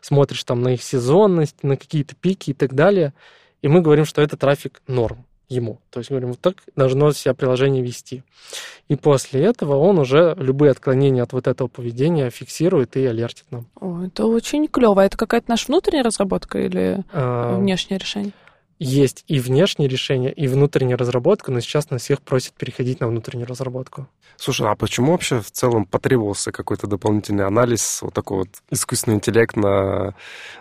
смотришь 0.00 0.42
там 0.44 0.62
на 0.62 0.70
их 0.70 0.82
сезонность, 0.82 1.62
на 1.62 1.76
какие-то 1.76 2.16
пики 2.16 2.50
и 2.50 2.54
так 2.54 2.72
далее, 2.72 3.12
и 3.60 3.68
мы 3.68 3.82
говорим, 3.82 4.06
что 4.06 4.22
это 4.22 4.38
трафик 4.38 4.80
норм 4.86 5.26
ему. 5.50 5.78
То 5.90 6.00
есть 6.00 6.10
говорим, 6.10 6.30
вот 6.30 6.40
так 6.40 6.54
должно 6.76 7.12
себя 7.12 7.34
приложение 7.34 7.82
вести. 7.82 8.22
И 8.88 8.96
после 8.96 9.44
этого 9.44 9.76
он 9.76 9.98
уже 9.98 10.34
любые 10.38 10.70
отклонения 10.70 11.22
от 11.22 11.32
вот 11.32 11.46
этого 11.46 11.68
поведения 11.68 12.30
фиксирует 12.30 12.96
и 12.96 13.04
алертит 13.04 13.44
нам. 13.50 13.66
О, 13.78 14.04
это 14.04 14.26
очень 14.26 14.66
клево. 14.68 15.00
Это 15.00 15.16
какая-то 15.16 15.50
наша 15.50 15.66
внутренняя 15.66 16.02
разработка 16.04 16.58
или 16.58 17.04
А, 17.12 17.58
внешнее 17.58 17.98
решение? 17.98 18.32
Есть 18.80 19.24
и 19.28 19.38
внешние 19.38 19.88
решения, 19.88 20.32
и 20.32 20.48
внутренняя 20.48 20.96
разработка, 20.96 21.52
но 21.52 21.60
сейчас 21.60 21.90
нас 21.90 22.02
всех 22.02 22.22
просят 22.22 22.54
переходить 22.54 22.98
на 23.00 23.08
внутреннюю 23.08 23.46
разработку. 23.46 24.08
Слушай, 24.36 24.68
а 24.70 24.74
почему 24.74 25.12
вообще 25.12 25.40
в 25.40 25.50
целом 25.50 25.84
потребовался 25.84 26.50
какой-то 26.50 26.86
дополнительный 26.86 27.44
анализ, 27.44 28.00
вот 28.00 28.14
такой 28.14 28.38
вот 28.38 28.48
искусственный 28.70 29.18
интеллект 29.18 29.54
на, 29.54 30.14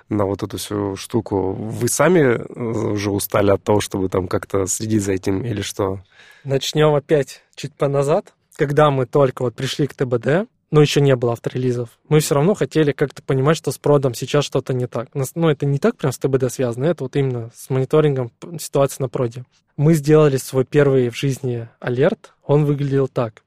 на 0.09 0.25
вот 0.25 0.43
эту 0.43 0.57
всю 0.57 0.97
штуку? 0.97 1.53
Вы 1.53 1.87
сами 1.87 2.19
э, 2.19 2.91
уже 2.91 3.09
устали 3.09 3.51
от 3.51 3.63
того, 3.63 3.79
чтобы 3.79 4.09
там 4.09 4.27
как-то 4.27 4.67
следить 4.67 5.03
за 5.03 5.13
этим 5.13 5.45
или 5.45 5.61
что? 5.61 6.01
Начнем 6.43 6.93
опять 6.95 7.41
чуть 7.55 7.73
по 7.73 7.87
назад. 7.87 8.33
Когда 8.57 8.91
мы 8.91 9.05
только 9.05 9.43
вот 9.43 9.55
пришли 9.55 9.87
к 9.87 9.93
ТБД, 9.93 10.49
но 10.71 10.81
еще 10.81 11.01
не 11.01 11.15
было 11.15 11.33
авторелизов, 11.33 11.99
мы 12.07 12.19
все 12.19 12.35
равно 12.35 12.53
хотели 12.53 12.91
как-то 12.91 13.23
понимать, 13.23 13.57
что 13.57 13.71
с 13.71 13.77
продом 13.77 14.13
сейчас 14.13 14.45
что-то 14.45 14.73
не 14.73 14.87
так. 14.87 15.09
Ну, 15.35 15.49
это 15.49 15.65
не 15.65 15.79
так 15.79 15.97
прям 15.97 16.11
с 16.11 16.17
ТБД 16.17 16.51
связано, 16.51 16.85
это 16.85 17.03
вот 17.03 17.15
именно 17.15 17.51
с 17.55 17.69
мониторингом 17.69 18.31
ситуации 18.59 19.01
на 19.03 19.09
проде. 19.09 19.45
Мы 19.77 19.93
сделали 19.93 20.37
свой 20.37 20.65
первый 20.65 21.09
в 21.09 21.17
жизни 21.17 21.69
алерт, 21.79 22.33
он 22.43 22.65
выглядел 22.65 23.07
так. 23.07 23.43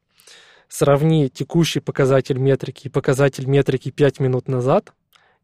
Сравни 0.69 1.29
текущий 1.29 1.81
показатель 1.81 2.39
метрики 2.39 2.87
и 2.87 2.91
показатель 2.91 3.47
метрики 3.47 3.91
5 3.91 4.21
минут 4.21 4.49
назад. 4.49 4.93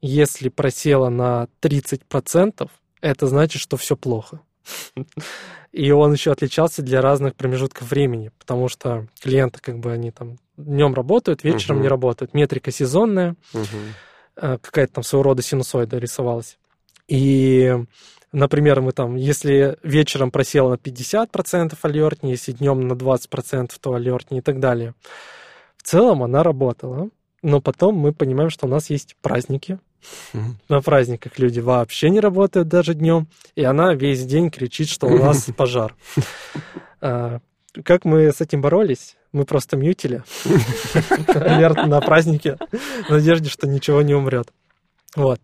Если 0.00 0.48
просело 0.48 1.10
на 1.10 1.48
30%, 1.60 2.70
это 3.02 3.26
значит, 3.26 3.60
что 3.60 3.76
все 3.76 3.94
плохо. 3.94 4.40
И 5.72 5.90
он 5.90 6.12
еще 6.12 6.32
отличался 6.32 6.82
для 6.82 7.00
разных 7.02 7.34
промежутков 7.34 7.90
времени, 7.90 8.30
потому 8.38 8.68
что 8.68 9.06
клиенты, 9.20 9.60
как 9.60 9.78
бы, 9.78 9.92
они 9.92 10.10
там 10.10 10.38
днем 10.56 10.94
работают, 10.94 11.44
вечером 11.44 11.78
uh-huh. 11.78 11.82
не 11.82 11.88
работают. 11.88 12.34
Метрика 12.34 12.70
сезонная, 12.70 13.36
uh-huh. 13.52 14.58
какая-то 14.58 14.94
там 14.94 15.04
своего 15.04 15.24
рода 15.24 15.42
синусоида 15.42 15.98
рисовалась. 15.98 16.58
И, 17.06 17.74
например, 18.32 18.80
мы 18.80 18.92
там, 18.92 19.16
если 19.16 19.78
вечером 19.82 20.30
просел 20.30 20.70
на 20.70 20.74
50% 20.74 21.76
алертнее, 21.82 22.32
если 22.32 22.52
днем 22.52 22.86
на 22.86 22.94
20%, 22.94 23.72
то 23.80 23.94
алертнее 23.94 24.40
и 24.40 24.42
так 24.42 24.60
далее. 24.60 24.94
В 25.76 25.82
целом 25.82 26.22
она 26.22 26.42
работала, 26.42 27.08
но 27.42 27.60
потом 27.60 27.94
мы 27.94 28.12
понимаем, 28.12 28.50
что 28.50 28.66
у 28.66 28.70
нас 28.70 28.90
есть 28.90 29.16
праздники, 29.22 29.78
на 30.68 30.80
праздниках 30.80 31.38
люди 31.38 31.60
вообще 31.60 32.10
не 32.10 32.20
работают 32.20 32.68
даже 32.68 32.94
днем, 32.94 33.28
и 33.54 33.64
она 33.64 33.94
весь 33.94 34.24
день 34.24 34.50
кричит, 34.50 34.88
что 34.88 35.06
у 35.06 35.18
нас 35.18 35.48
пожар. 35.56 35.94
А, 37.00 37.40
как 37.84 38.04
мы 38.04 38.32
с 38.32 38.40
этим 38.40 38.60
боролись? 38.60 39.16
Мы 39.32 39.44
просто 39.44 39.76
мьютили 39.76 40.22
алерт 41.34 41.86
на 41.86 42.00
празднике 42.00 42.58
в 43.06 43.10
надежде, 43.10 43.50
что 43.50 43.66
ничего 43.66 44.02
не 44.02 44.14
умрет. 44.14 44.48
Вот. 45.14 45.40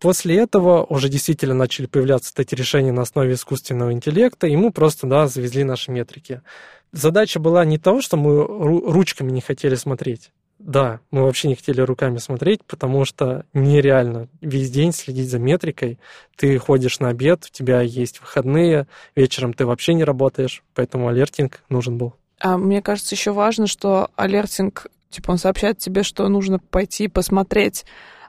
После 0.00 0.36
этого 0.36 0.84
уже 0.84 1.08
действительно 1.08 1.54
начали 1.54 1.86
появляться 1.86 2.32
эти 2.36 2.56
решения 2.56 2.90
на 2.90 3.02
основе 3.02 3.34
искусственного 3.34 3.92
интеллекта, 3.92 4.48
и 4.48 4.56
мы 4.56 4.72
просто 4.72 5.06
да, 5.06 5.28
завезли 5.28 5.62
наши 5.62 5.92
метрики. 5.92 6.42
Задача 6.90 7.38
была 7.38 7.64
не 7.64 7.78
того, 7.78 8.02
что 8.02 8.16
мы 8.16 8.44
ручками 8.44 9.30
не 9.30 9.40
хотели 9.40 9.76
смотреть, 9.76 10.32
да, 10.64 11.00
мы 11.10 11.22
вообще 11.22 11.48
не 11.48 11.56
хотели 11.56 11.80
руками 11.80 12.18
смотреть, 12.18 12.64
потому 12.64 13.04
что 13.04 13.44
нереально 13.52 14.28
весь 14.40 14.70
день 14.70 14.92
следить 14.92 15.28
за 15.28 15.38
метрикой. 15.38 15.98
Ты 16.36 16.56
ходишь 16.58 17.00
на 17.00 17.08
обед, 17.08 17.46
у 17.46 17.52
тебя 17.52 17.80
есть 17.80 18.20
выходные, 18.20 18.86
вечером 19.16 19.54
ты 19.54 19.66
вообще 19.66 19.94
не 19.94 20.04
работаешь, 20.04 20.62
поэтому 20.74 21.08
алертинг 21.08 21.62
нужен 21.68 21.98
был. 21.98 22.14
А 22.38 22.56
мне 22.56 22.80
кажется, 22.80 23.14
еще 23.14 23.32
важно, 23.32 23.66
что 23.66 24.10
алертинг, 24.16 24.86
типа, 25.10 25.32
он 25.32 25.38
сообщает 25.38 25.78
тебе, 25.78 26.02
что 26.04 26.28
нужно 26.28 26.58
пойти 26.58 27.08
посмотреть. 27.08 27.84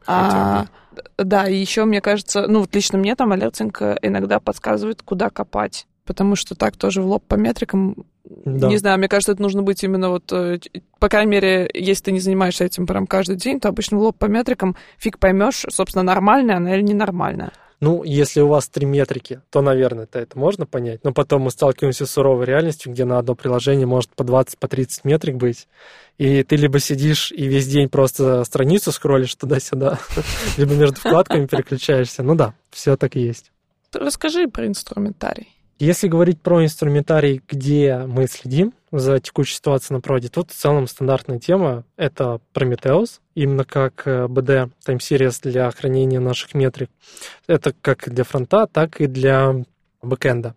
А, 0.05 0.65
да, 1.17 1.47
и 1.47 1.55
еще, 1.55 1.85
мне 1.85 2.01
кажется, 2.01 2.47
ну 2.47 2.59
вот 2.59 2.73
лично 2.75 2.97
мне 2.97 3.15
там 3.15 3.31
алертинг 3.31 3.81
иногда 4.01 4.39
подсказывает, 4.39 5.01
куда 5.01 5.29
копать 5.29 5.87
потому 6.05 6.35
что 6.35 6.55
так 6.55 6.77
тоже 6.77 7.01
в 7.01 7.07
лоб 7.07 7.25
по 7.27 7.35
метрикам. 7.35 8.05
Да. 8.25 8.67
Не 8.67 8.77
знаю, 8.77 8.97
мне 8.97 9.07
кажется, 9.07 9.33
это 9.33 9.41
нужно 9.41 9.63
быть 9.63 9.83
именно 9.83 10.09
вот, 10.09 10.31
э, 10.31 10.59
по 10.99 11.09
крайней 11.09 11.31
мере, 11.31 11.69
если 11.73 12.05
ты 12.05 12.11
не 12.11 12.19
занимаешься 12.19 12.65
этим 12.65 12.87
прям 12.87 13.07
каждый 13.07 13.35
день, 13.35 13.59
то 13.59 13.69
обычно 13.69 13.97
в 13.97 14.01
лоб 14.01 14.17
по 14.17 14.25
метрикам 14.25 14.75
фиг 14.97 15.19
поймешь, 15.19 15.65
собственно, 15.69 16.03
нормальная 16.03 16.57
она 16.57 16.75
или 16.75 16.81
ненормальная. 16.81 17.51
Ну, 17.83 18.01
если 18.05 18.39
у 18.39 18.47
вас 18.47 18.69
три 18.69 18.85
метрики, 18.85 19.41
то, 19.49 19.61
наверное, 19.61 20.05
это, 20.05 20.19
это 20.19 20.39
можно 20.39 20.65
понять. 20.65 21.03
Но 21.03 21.11
потом 21.11 21.41
мы 21.41 21.51
сталкиваемся 21.51 22.05
с 22.05 22.11
суровой 22.11 22.45
реальностью, 22.45 22.93
где 22.93 23.03
на 23.03 23.17
одно 23.17 23.35
приложение 23.35 23.85
может 23.85 24.09
по 24.11 24.23
20, 24.23 24.57
по 24.57 24.69
30 24.69 25.03
метрик 25.03 25.35
быть. 25.35 25.67
И 26.17 26.43
ты 26.43 26.55
либо 26.55 26.79
сидишь 26.79 27.29
и 27.33 27.45
весь 27.45 27.67
день 27.67 27.89
просто 27.89 28.45
страницу 28.45 28.93
скроллишь 28.93 29.35
туда-сюда, 29.35 29.99
либо 30.57 30.75
между 30.75 30.95
вкладками 30.95 31.45
переключаешься. 31.45 32.23
Ну 32.23 32.35
да, 32.35 32.53
все 32.71 32.95
так 32.95 33.17
и 33.17 33.19
есть. 33.19 33.51
Расскажи 33.91 34.47
про 34.47 34.65
инструментарий. 34.65 35.49
Если 35.79 36.07
говорить 36.07 36.39
про 36.39 36.63
инструментарий, 36.63 37.41
где 37.47 37.97
мы 38.07 38.27
следим 38.27 38.73
за 38.91 39.19
текущей 39.19 39.55
ситуацией 39.55 39.95
на 39.95 40.01
проде, 40.01 40.29
тут 40.29 40.51
в 40.51 40.55
целом 40.55 40.87
стандартная 40.87 41.39
тема— 41.39 41.83
это 41.97 42.39
Prometheus, 42.53 43.19
именно 43.33 43.65
как 43.65 44.05
BD 44.05 44.51
э, 44.51 44.69
Time 44.87 44.99
Series 44.99 45.39
для 45.41 45.69
хранения 45.71 46.19
наших 46.19 46.53
метрик. 46.53 46.89
Это 47.47 47.73
как 47.81 48.07
для 48.07 48.23
фронта, 48.23 48.67
так 48.67 49.01
и 49.01 49.07
для 49.07 49.63
бэкэнда. 50.03 50.55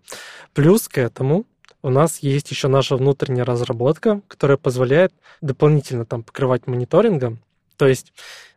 Плюс 0.52 0.87
к 0.87 0.98
этому 0.98 1.46
у 1.83 1.88
нас 1.88 2.18
есть 2.18 2.50
еще 2.50 2.68
наша 2.68 2.96
внутренняя 2.96 3.44
разработка, 3.44 4.20
которая 4.29 4.59
позволяет 4.59 5.12
дополнительно 5.40 6.05
там 6.05 6.22
покрывать 6.22 6.66
мониторингом. 6.66 7.38
То 7.76 7.87
есть, 7.87 8.12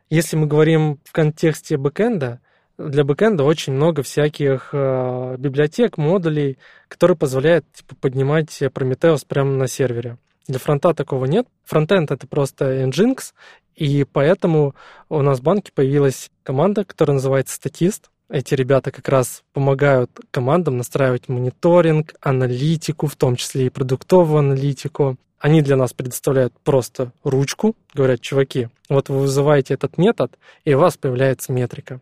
если 0.09 0.35
мы 0.35 0.47
говорим 0.47 0.99
в 1.03 1.11
контексте 1.13 1.77
бэкэнда, 1.77 2.41
для 2.79 3.03
бэкэнда 3.03 3.43
очень 3.43 3.73
много 3.73 4.03
всяких 4.03 4.69
э, 4.71 5.35
библиотек, 5.37 5.97
модулей, 5.97 6.57
которые 6.87 7.17
позволяют 7.17 7.65
типа, 7.73 7.95
поднимать 7.95 8.61
Prometheus 8.61 9.25
прямо 9.27 9.51
на 9.51 9.67
сервере. 9.67 10.17
Для 10.47 10.59
фронта 10.59 10.93
такого 10.93 11.25
нет. 11.25 11.45
Фронтенд— 11.65 12.09
это 12.11 12.25
просто 12.25 12.85
Nginx, 12.85 13.33
и 13.75 14.05
поэтому 14.05 14.75
у 15.09 15.21
нас 15.21 15.39
в 15.39 15.43
банке 15.43 15.71
появилась 15.73 16.31
команда, 16.43 16.85
которая 16.85 17.15
называется 17.15 17.55
статист. 17.55 18.09
Эти 18.29 18.55
ребята 18.55 18.91
как 18.91 19.09
раз 19.09 19.43
помогают 19.53 20.11
командам 20.31 20.77
настраивать 20.77 21.27
мониторинг, 21.27 22.13
аналитику, 22.21 23.07
в 23.07 23.15
том 23.15 23.35
числе 23.35 23.65
и 23.65 23.69
продуктовую 23.69 24.39
аналитику. 24.39 25.17
Они 25.37 25.61
для 25.61 25.75
нас 25.75 25.93
предоставляют 25.93 26.53
просто 26.63 27.11
ручку, 27.23 27.75
говорят, 27.93 28.21
чуваки, 28.21 28.69
вот 28.89 29.09
вы 29.09 29.19
вызываете 29.19 29.73
этот 29.73 29.97
метод, 29.97 30.37
и 30.65 30.73
у 30.73 30.79
вас 30.79 30.97
появляется 30.97 31.53
метрика. 31.53 32.01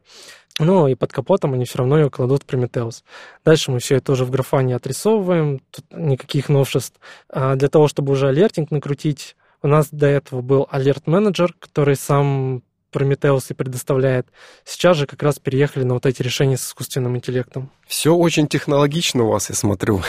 Ну 0.59 0.87
и 0.87 0.95
под 0.95 1.11
капотом 1.11 1.53
они 1.53 1.65
все 1.65 1.79
равно 1.79 1.99
ее 1.99 2.09
кладут 2.09 2.43
в 2.43 2.45
Prometheus. 2.45 3.03
Дальше 3.45 3.71
мы 3.71 3.79
все 3.79 3.95
это 3.95 4.11
уже 4.11 4.25
в 4.25 4.31
графане 4.31 4.75
отрисовываем, 4.75 5.61
тут 5.71 5.85
никаких 5.91 6.49
новшеств. 6.49 6.99
А 7.29 7.55
для 7.55 7.69
того, 7.69 7.87
чтобы 7.87 8.13
уже 8.13 8.27
алертинг 8.27 8.71
накрутить, 8.71 9.35
у 9.61 9.67
нас 9.67 9.89
до 9.91 10.07
этого 10.07 10.41
был 10.41 10.67
алерт-менеджер, 10.71 11.53
который 11.59 11.95
сам 11.95 12.63
Prometheus 12.91 13.45
и 13.49 13.53
предоставляет. 13.53 14.27
Сейчас 14.63 14.97
же 14.97 15.05
как 15.05 15.21
раз 15.21 15.39
переехали 15.39 15.83
на 15.83 15.95
вот 15.95 16.05
эти 16.05 16.21
решения 16.21 16.57
с 16.57 16.67
искусственным 16.67 17.15
интеллектом. 17.17 17.69
Все 17.85 18.13
очень 18.15 18.47
технологично 18.47 19.23
у 19.23 19.29
вас, 19.29 19.49
я 19.49 19.55
смотрю. 19.55 20.01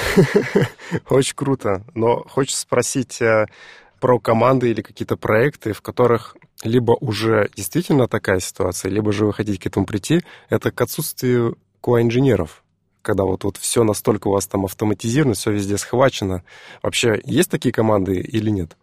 Очень 1.11 1.34
круто. 1.34 1.82
Но 1.94 2.24
хочется 2.28 2.61
спросить 2.61 3.20
э, 3.20 3.46
про 4.00 4.18
команды 4.18 4.70
или 4.70 4.82
какие-то 4.82 5.16
проекты, 5.16 5.72
в 5.72 5.82
которых 5.82 6.37
либо 6.62 6.92
уже 7.00 7.50
действительно 7.54 8.08
такая 8.08 8.40
ситуация, 8.40 8.90
либо 8.90 9.12
же 9.12 9.26
вы 9.26 9.32
хотите 9.32 9.61
к 9.61 9.66
этому 9.66 9.87
прийти, 9.87 10.22
это 10.48 10.70
к 10.70 10.80
отсутствию 10.80 11.58
QA-инженеров, 11.82 12.64
когда 13.02 13.24
вот, 13.24 13.44
вот 13.44 13.56
все 13.56 13.84
настолько 13.84 14.28
у 14.28 14.32
вас 14.32 14.46
там 14.46 14.64
автоматизировано, 14.64 15.34
все 15.34 15.52
везде 15.52 15.78
схвачено. 15.78 16.42
Вообще 16.82 17.20
есть 17.24 17.50
такие 17.50 17.72
команды 17.72 18.20
или 18.20 18.50
нет? 18.50 18.76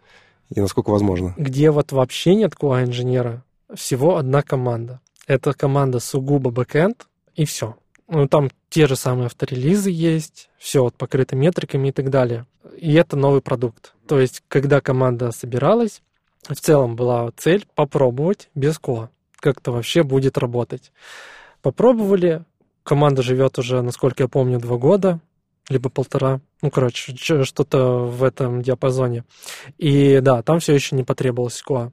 И 0.54 0.62
насколько 0.62 0.90
возможно? 0.90 1.34
Где 1.38 1.72
вот 1.72 1.92
вообще 1.92 2.36
нет 2.36 2.54
QA-инженера, 2.54 3.44
всего 3.74 4.18
одна 4.18 4.42
команда. 4.42 5.02
Это 5.28 5.54
команда 5.54 6.00
сугубо 6.00 6.52
бэкэнд, 6.52 7.08
и 7.36 7.46
все. 7.46 7.76
Ну, 8.08 8.28
там 8.28 8.52
те 8.70 8.86
же 8.86 8.96
самые 8.96 9.26
авторелизы 9.26 9.90
есть, 9.90 10.50
все 10.60 10.84
вот 10.84 10.96
покрыто 10.96 11.36
метриками 11.36 11.90
и 11.90 11.92
так 11.92 12.10
далее. 12.10 12.46
И 12.78 12.94
это 12.94 13.16
новый 13.16 13.42
продукт. 13.42 13.94
То 14.08 14.20
есть, 14.20 14.44
когда 14.48 14.82
команда 14.82 15.32
собиралась, 15.32 16.02
в 16.48 16.56
целом 16.56 16.96
была 16.96 17.32
цель 17.38 17.66
попробовать 17.76 18.50
без 18.54 18.78
кола, 18.78 19.10
как 19.40 19.60
это 19.60 19.72
вообще 19.72 20.04
будет 20.04 20.38
работать. 20.38 20.92
Попробовали, 21.62 22.44
команда 22.84 23.24
живет 23.24 23.58
уже, 23.58 23.82
насколько 23.82 24.24
я 24.24 24.30
помню, 24.30 24.60
два 24.60 24.78
года, 24.78 25.20
либо 25.70 25.90
полтора, 25.90 26.42
ну, 26.62 26.70
короче, 26.70 27.16
что-то 27.16 28.06
в 28.06 28.24
этом 28.24 28.62
диапазоне. 28.62 29.24
И 29.78 30.20
да, 30.20 30.44
там 30.44 30.60
все 30.60 30.74
еще 30.74 30.96
не 30.96 31.04
потребовалось 31.04 31.62
SQA. 31.62 31.92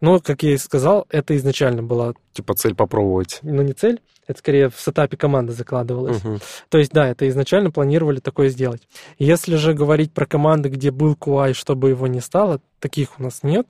Но, 0.00 0.20
как 0.20 0.42
я 0.42 0.54
и 0.54 0.58
сказал, 0.58 1.06
это 1.10 1.36
изначально 1.36 1.82
была... 1.82 2.14
Типа 2.32 2.54
цель 2.54 2.74
попробовать. 2.74 3.38
Ну, 3.42 3.62
не 3.62 3.72
цель. 3.72 4.00
Это 4.26 4.38
скорее 4.40 4.68
в 4.68 4.80
сетапе 4.80 5.16
команды 5.16 5.52
закладывалось. 5.52 6.22
Мгм. 6.22 6.40
То 6.68 6.78
есть, 6.78 6.92
да, 6.92 7.08
это 7.08 7.28
изначально 7.28 7.70
планировали 7.70 8.18
такое 8.18 8.48
сделать. 8.48 8.82
Если 9.18 9.56
же 9.56 9.72
говорить 9.72 10.12
про 10.12 10.26
команды, 10.26 10.68
где 10.68 10.90
был 10.90 11.14
QA, 11.14 11.54
чтобы 11.54 11.90
его 11.90 12.06
не 12.06 12.20
стало, 12.20 12.60
таких 12.80 13.18
у 13.18 13.22
нас 13.22 13.42
нет. 13.42 13.68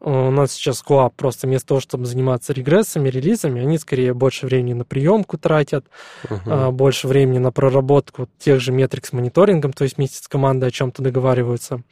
У 0.00 0.30
нас 0.30 0.52
сейчас 0.52 0.82
QA 0.86 1.10
просто 1.14 1.46
вместо 1.46 1.68
того, 1.68 1.80
чтобы 1.80 2.06
заниматься 2.06 2.52
регрессами, 2.52 3.08
релизами, 3.08 3.60
они 3.60 3.78
скорее 3.78 4.14
больше 4.14 4.46
времени 4.46 4.74
на 4.74 4.84
приемку 4.84 5.38
тратят, 5.38 5.86
а, 6.46 6.70
больше 6.70 7.06
времени 7.06 7.38
на 7.38 7.52
проработку 7.52 8.28
тех 8.38 8.60
же 8.60 8.72
метрик 8.72 9.06
с 9.06 9.12
мониторингом, 9.12 9.72
то 9.72 9.84
есть 9.84 9.96
вместе 9.96 10.22
с 10.22 10.28
командой 10.28 10.68
о 10.68 10.70
чем-то 10.70 11.02
договариваются, 11.02 11.82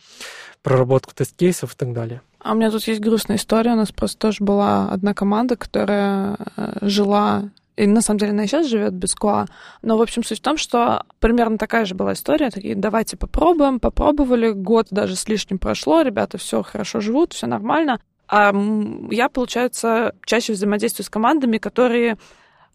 проработку 0.63 1.15
тест-кейсов 1.15 1.75
и 1.75 1.77
так 1.77 1.93
далее. 1.93 2.23
А 2.41 2.53
у 2.53 2.55
меня 2.55 2.71
тут 2.71 2.87
есть 2.87 3.01
грустная 3.01 3.37
история. 3.37 3.73
У 3.73 3.77
нас 3.77 3.91
просто 3.91 4.19
тоже 4.19 4.39
была 4.41 4.89
одна 4.89 5.15
команда, 5.15 5.57
которая 5.57 6.37
э, 6.57 6.79
жила 6.83 7.51
и 7.77 7.87
на 7.87 8.01
самом 8.01 8.19
деле 8.19 8.33
она 8.33 8.45
и 8.45 8.47
сейчас 8.47 8.67
живет 8.67 8.95
без 8.95 9.15
КУА. 9.15 9.47
Но, 9.83 9.99
в 9.99 10.03
общем, 10.03 10.25
суть 10.25 10.39
в 10.39 10.43
том, 10.43 10.57
что 10.57 11.05
примерно 11.21 11.59
такая 11.59 11.85
же 11.85 11.95
была 11.95 12.15
история. 12.15 12.51
Такие, 12.51 12.75
давайте 12.75 13.17
попробуем. 13.17 13.81
Попробовали, 13.81 14.51
год 14.51 14.89
даже 14.91 15.15
с 15.15 15.29
лишним 15.29 15.59
прошло, 15.59 16.03
ребята 16.03 16.39
все 16.39 16.63
хорошо 16.63 17.01
живут, 17.01 17.35
все 17.35 17.47
нормально. 17.47 18.01
А 18.29 18.53
я, 19.11 19.29
получается, 19.29 20.15
чаще 20.25 20.55
взаимодействую 20.55 21.05
с 21.05 21.11
командами, 21.11 21.59
которые 21.59 22.17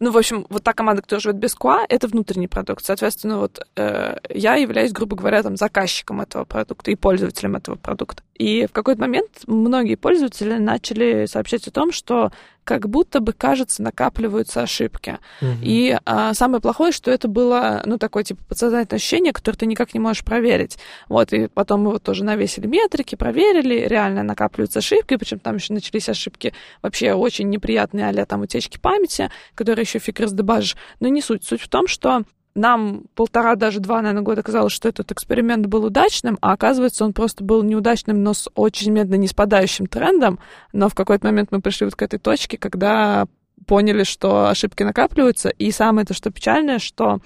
ну, 0.02 0.10
в 0.10 0.18
общем, 0.18 0.46
вот 0.50 0.64
та 0.64 0.72
команда, 0.72 1.00
которая 1.00 1.20
живет 1.20 1.36
без 1.36 1.54
КУА, 1.54 1.86
это 1.88 2.08
внутренний 2.08 2.48
продукт. 2.48 2.84
Соответственно, 2.84 3.38
вот 3.38 3.64
э, 3.76 4.16
я 4.30 4.56
являюсь, 4.56 4.90
грубо 4.90 5.14
говоря, 5.14 5.44
там, 5.44 5.56
заказчиком 5.56 6.20
этого 6.20 6.44
продукта 6.44 6.90
и 6.90 6.96
пользователем 6.96 7.54
этого 7.54 7.76
продукта. 7.76 8.24
И 8.34 8.66
в 8.66 8.72
какой-то 8.72 9.00
момент 9.00 9.42
многие 9.46 9.94
пользователи 9.94 10.54
начали 10.54 11.26
сообщать 11.26 11.68
о 11.68 11.70
том, 11.70 11.92
что 11.92 12.32
как 12.64 12.88
будто 12.88 13.20
бы, 13.20 13.32
кажется, 13.32 13.82
накапливаются 13.82 14.62
ошибки. 14.62 15.18
Мгм. 15.40 15.58
И 15.62 15.98
а, 16.04 16.34
самое 16.34 16.60
плохое, 16.60 16.92
что 16.92 17.10
это 17.10 17.28
было, 17.28 17.82
ну, 17.86 17.98
такое, 17.98 18.24
типа, 18.24 18.42
подсознательное 18.48 18.98
ощущение, 18.98 19.32
которое 19.32 19.58
ты 19.58 19.66
никак 19.66 19.94
не 19.94 20.00
можешь 20.00 20.24
проверить. 20.24 20.78
Вот, 21.08 21.32
и 21.32 21.48
потом 21.48 21.82
мы 21.82 21.92
вот 21.92 22.02
тоже 22.02 22.24
навесили 22.24 22.66
метрики, 22.66 23.16
проверили, 23.16 23.86
реально 23.86 24.22
накапливаются 24.22 24.78
ошибки, 24.78 25.16
причем 25.16 25.38
там 25.38 25.56
еще 25.56 25.72
начались 25.72 26.08
ошибки 26.08 26.54
вообще 26.82 27.14
очень 27.14 27.48
неприятные, 27.48 28.08
а 28.08 28.26
там 28.26 28.42
утечки 28.42 28.78
памяти, 28.78 29.30
которые 29.54 29.82
еще 29.82 29.98
фиг 29.98 30.20
раздебажишь. 30.20 30.76
Но 31.00 31.08
не 31.08 31.20
суть. 31.20 31.44
Суть 31.44 31.60
в 31.60 31.68
том, 31.68 31.88
что 31.88 32.22
нам 32.54 33.04
полтора, 33.14 33.56
даже 33.56 33.80
два, 33.80 34.02
наверное, 34.02 34.22
года 34.22 34.42
казалось, 34.42 34.72
что 34.72 34.88
этот 34.88 35.10
эксперимент 35.12 35.66
был 35.66 35.84
удачным, 35.84 36.38
а 36.40 36.52
оказывается, 36.52 37.04
он 37.04 37.12
просто 37.12 37.44
был 37.44 37.62
неудачным, 37.62 38.22
но 38.22 38.34
с 38.34 38.50
очень 38.54 38.92
медленно 38.92 39.20
не 39.20 39.28
спадающим 39.28 39.86
трендом. 39.86 40.38
Но 40.72 40.88
в 40.88 40.94
какой-то 40.94 41.26
момент 41.26 41.50
мы 41.50 41.60
пришли 41.60 41.86
вот 41.86 41.94
к 41.94 42.02
этой 42.02 42.18
точке, 42.18 42.58
когда 42.58 43.26
поняли, 43.66 44.02
что 44.04 44.48
ошибки 44.48 44.82
накапливаются. 44.82 45.48
И 45.48 45.70
самое 45.70 46.06
то, 46.06 46.14
что 46.14 46.30
печальное, 46.30 46.78
что 46.78 47.20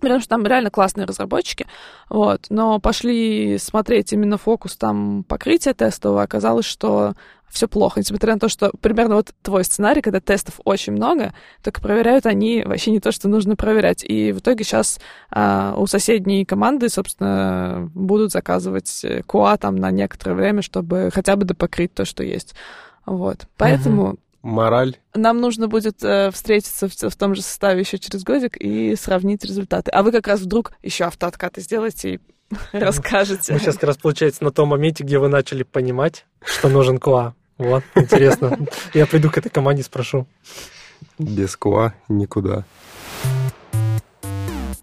Потому 0.00 0.20
что 0.20 0.30
там 0.30 0.46
реально 0.46 0.70
классные 0.70 1.04
разработчики, 1.04 1.66
вот, 2.08 2.46
но 2.48 2.78
пошли 2.78 3.58
смотреть 3.58 4.14
именно 4.14 4.38
фокус 4.38 4.76
там 4.76 5.24
покрытия 5.24 5.74
тестового, 5.74 6.22
оказалось, 6.22 6.64
что 6.64 7.12
все 7.50 7.68
плохо, 7.68 8.00
несмотря 8.00 8.34
на 8.34 8.40
то, 8.40 8.48
что 8.48 8.70
примерно 8.80 9.16
вот 9.16 9.32
твой 9.42 9.64
сценарий, 9.64 10.02
когда 10.02 10.20
тестов 10.20 10.60
очень 10.64 10.92
много, 10.92 11.34
только 11.62 11.80
проверяют 11.80 12.26
они 12.26 12.62
вообще 12.64 12.90
не 12.90 13.00
то, 13.00 13.12
что 13.12 13.28
нужно 13.28 13.56
проверять. 13.56 14.04
И 14.04 14.32
в 14.32 14.38
итоге 14.38 14.64
сейчас 14.64 15.00
а, 15.30 15.74
у 15.76 15.86
соседней 15.86 16.44
команды, 16.44 16.88
собственно, 16.88 17.90
будут 17.94 18.32
заказывать 18.32 19.04
QA 19.04 19.58
там 19.58 19.76
на 19.76 19.90
некоторое 19.90 20.34
время, 20.34 20.62
чтобы 20.62 21.10
хотя 21.12 21.36
бы 21.36 21.44
допокрыть 21.44 21.92
то, 21.92 22.04
что 22.04 22.22
есть. 22.22 22.54
Вот. 23.04 23.46
Поэтому 23.56 24.18
Мораль. 24.42 24.96
нам 25.14 25.40
нужно 25.40 25.68
будет 25.68 26.02
э, 26.02 26.30
встретиться 26.30 26.88
в, 26.88 26.92
в 26.92 27.16
том 27.16 27.34
же 27.34 27.42
составе 27.42 27.80
еще 27.80 27.98
через 27.98 28.24
годик 28.24 28.56
и 28.56 28.94
сравнить 28.96 29.44
результаты. 29.44 29.90
А 29.90 30.02
вы 30.02 30.12
как 30.12 30.26
раз 30.26 30.40
вдруг 30.40 30.72
еще 30.82 31.04
автооткаты 31.04 31.60
сделаете 31.60 32.14
и 32.14 32.20
расскажете. 32.72 33.52
Мы 33.52 33.58
сейчас 33.58 33.74
как 33.74 33.84
раз, 33.84 33.96
получается, 33.98 34.44
на 34.44 34.50
том 34.50 34.68
моменте, 34.68 35.04
где 35.04 35.18
вы 35.18 35.28
начали 35.28 35.62
понимать, 35.62 36.26
что 36.42 36.68
нужен 36.68 36.96
QA. 36.96 37.34
Вот, 37.60 37.84
интересно. 37.94 38.56
Я 38.94 39.06
приду 39.06 39.30
к 39.30 39.36
этой 39.36 39.50
команде 39.50 39.82
и 39.82 39.84
спрошу. 39.84 40.26
Без 41.18 41.56
КУА 41.56 41.92
никуда. 42.08 42.64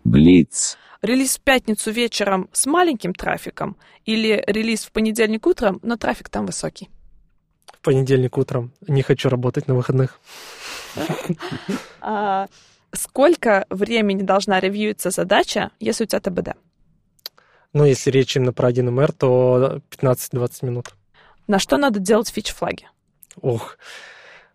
Блиц. 0.03 0.77
Релиз 1.01 1.37
в 1.37 1.41
пятницу 1.41 1.89
вечером 1.89 2.49
с 2.53 2.67
маленьким 2.67 3.15
трафиком 3.15 3.77
или 4.05 4.43
релиз 4.45 4.85
в 4.85 4.91
понедельник 4.91 5.47
утром, 5.47 5.79
но 5.81 5.97
трафик 5.97 6.29
там 6.29 6.45
высокий. 6.45 6.89
В 7.65 7.81
понедельник 7.81 8.37
утром 8.37 8.71
не 8.87 9.01
хочу 9.01 9.29
работать 9.29 9.67
на 9.67 9.73
выходных. 9.73 10.19
А, 11.99 12.47
сколько 12.93 13.65
времени 13.71 14.21
должна 14.21 14.59
ревьюиться 14.59 15.09
задача, 15.09 15.71
если 15.79 16.03
у 16.03 16.07
тебя 16.07 16.19
ТБД? 16.19 16.49
Ну, 17.73 17.85
если 17.85 18.11
речь 18.11 18.35
именно 18.35 18.53
про 18.53 18.69
1МР, 18.69 19.13
то 19.17 19.81
15-20 19.89 20.65
минут. 20.65 20.93
На 21.47 21.59
что 21.59 21.77
надо 21.77 21.99
делать 21.99 22.29
фич-флаги? 22.29 22.87
Ох. 23.41 23.77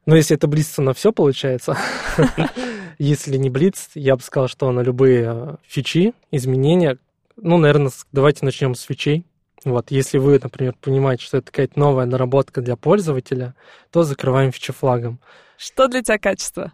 Ну, 0.04 0.14
если 0.14 0.36
это 0.36 0.46
блиц, 0.46 0.68
то 0.68 0.82
на 0.82 0.94
все 0.94 1.12
получается. 1.12 1.76
Если 2.98 3.36
не 3.36 3.50
блиц, 3.50 3.90
я 3.94 4.16
бы 4.16 4.22
сказал, 4.22 4.48
что 4.48 4.70
на 4.70 4.80
любые 4.80 5.24
э, 5.26 5.56
фичи, 5.66 6.12
изменения. 6.30 6.98
Ну, 7.36 7.56
наверное, 7.58 7.90
давайте 8.10 8.44
начнем 8.44 8.74
с 8.74 8.82
фичей. 8.82 9.24
Вот, 9.64 9.90
если 9.90 10.18
вы, 10.18 10.40
например, 10.42 10.74
понимаете, 10.80 11.24
что 11.24 11.38
это 11.38 11.46
какая-то 11.46 11.78
новая 11.78 12.04
наработка 12.04 12.60
для 12.60 12.76
пользователя, 12.76 13.54
то 13.90 14.02
закрываем 14.02 14.50
фичи-флагом. 14.50 15.20
Что 15.56 15.86
для 15.86 16.02
тебя 16.02 16.18
качество? 16.18 16.72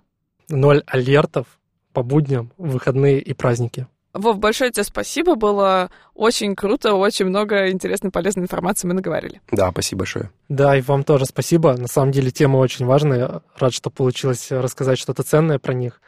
Ноль 0.49 0.83
алертов 0.87 1.47
по 1.93 2.03
будням, 2.03 2.53
выходные 2.57 3.21
и 3.21 3.35
праздники. 3.35 3.87
Вов, 4.15 4.39
большое 4.39 4.71
тебе 4.71 4.85
спасибо, 4.85 5.35
было 5.35 5.91
очень 6.15 6.57
круто, 6.57 6.95
очень 6.95 7.27
много 7.27 7.71
интересной, 7.71 8.11
полезной 8.11 8.45
информации 8.45 8.89
мы 8.89 8.95
наговорили. 8.95 9.41
Да, 9.53 9.71
спасибо 9.71 10.01
большое. 10.01 10.31
Да, 10.49 10.77
и 10.77 10.81
вам 10.81 11.05
тоже 11.05 11.27
спасибо. 11.27 11.75
На 11.77 11.89
самом 11.89 12.11
деле 12.11 12.31
тема 12.31 12.57
очень 12.57 12.87
важная. 12.87 13.43
Рад, 13.57 13.75
что 13.75 13.91
получилось 13.91 14.51
рассказать 14.51 14.99
что-то 14.99 15.23
ценное 15.23 15.59
про 15.59 15.75
них. 15.75 16.01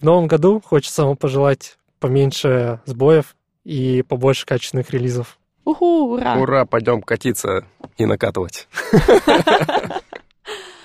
В 0.00 0.04
новом 0.04 0.28
году 0.28 0.62
хочется 0.64 1.04
вам 1.04 1.16
пожелать 1.16 1.78
поменьше 1.98 2.80
сбоев 2.86 3.36
и 3.64 4.02
побольше 4.02 4.46
качественных 4.46 4.90
релизов. 4.90 5.38
Уху, 5.64 6.14
ура! 6.14 6.34
Ура, 6.36 6.64
пойдем 6.64 7.02
катиться 7.02 7.64
и 7.96 8.06
накатывать. 8.06 8.68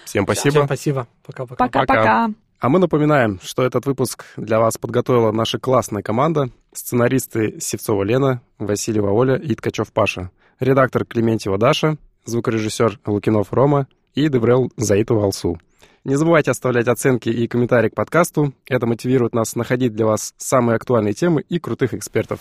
Всем 0.05 0.23
спасибо. 0.23 0.51
Всем 0.51 0.65
спасибо. 0.65 1.07
Пока-пока. 1.25 1.65
Пока-пока. 1.65 2.29
А 2.59 2.69
мы 2.69 2.79
напоминаем, 2.79 3.39
что 3.43 3.63
этот 3.63 3.85
выпуск 3.85 4.25
для 4.35 4.59
вас 4.59 4.77
подготовила 4.79 5.31
наша 5.31 5.59
классная 5.59 6.01
команда. 6.01 6.49
Сценаристы 6.73 7.59
Севцова 7.59 8.03
Лена, 8.03 8.41
Васильева 8.57 9.11
Оля 9.11 9.35
и 9.35 9.53
Ткачев 9.53 9.91
Паша. 9.93 10.31
Редактор 10.59 11.05
Клементьева 11.05 11.59
Даша, 11.59 11.97
звукорежиссер 12.25 12.99
Лукинов 13.05 13.53
Рома 13.53 13.87
и 14.15 14.27
Деврел 14.27 14.71
Заитова 14.75 15.25
Алсу. 15.25 15.59
Не 16.03 16.15
забывайте 16.15 16.49
оставлять 16.49 16.87
оценки 16.87 17.29
и 17.29 17.47
комментарии 17.47 17.89
к 17.89 17.95
подкасту. 17.95 18.53
Это 18.65 18.87
мотивирует 18.87 19.35
нас 19.35 19.55
находить 19.55 19.93
для 19.93 20.07
вас 20.07 20.33
самые 20.37 20.77
актуальные 20.77 21.13
темы 21.13 21.43
и 21.47 21.59
крутых 21.59 21.93
экспертов. 21.93 22.39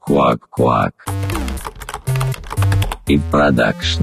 Quack. 0.00 0.92
И 3.06 3.20
продакшн. 3.30 4.02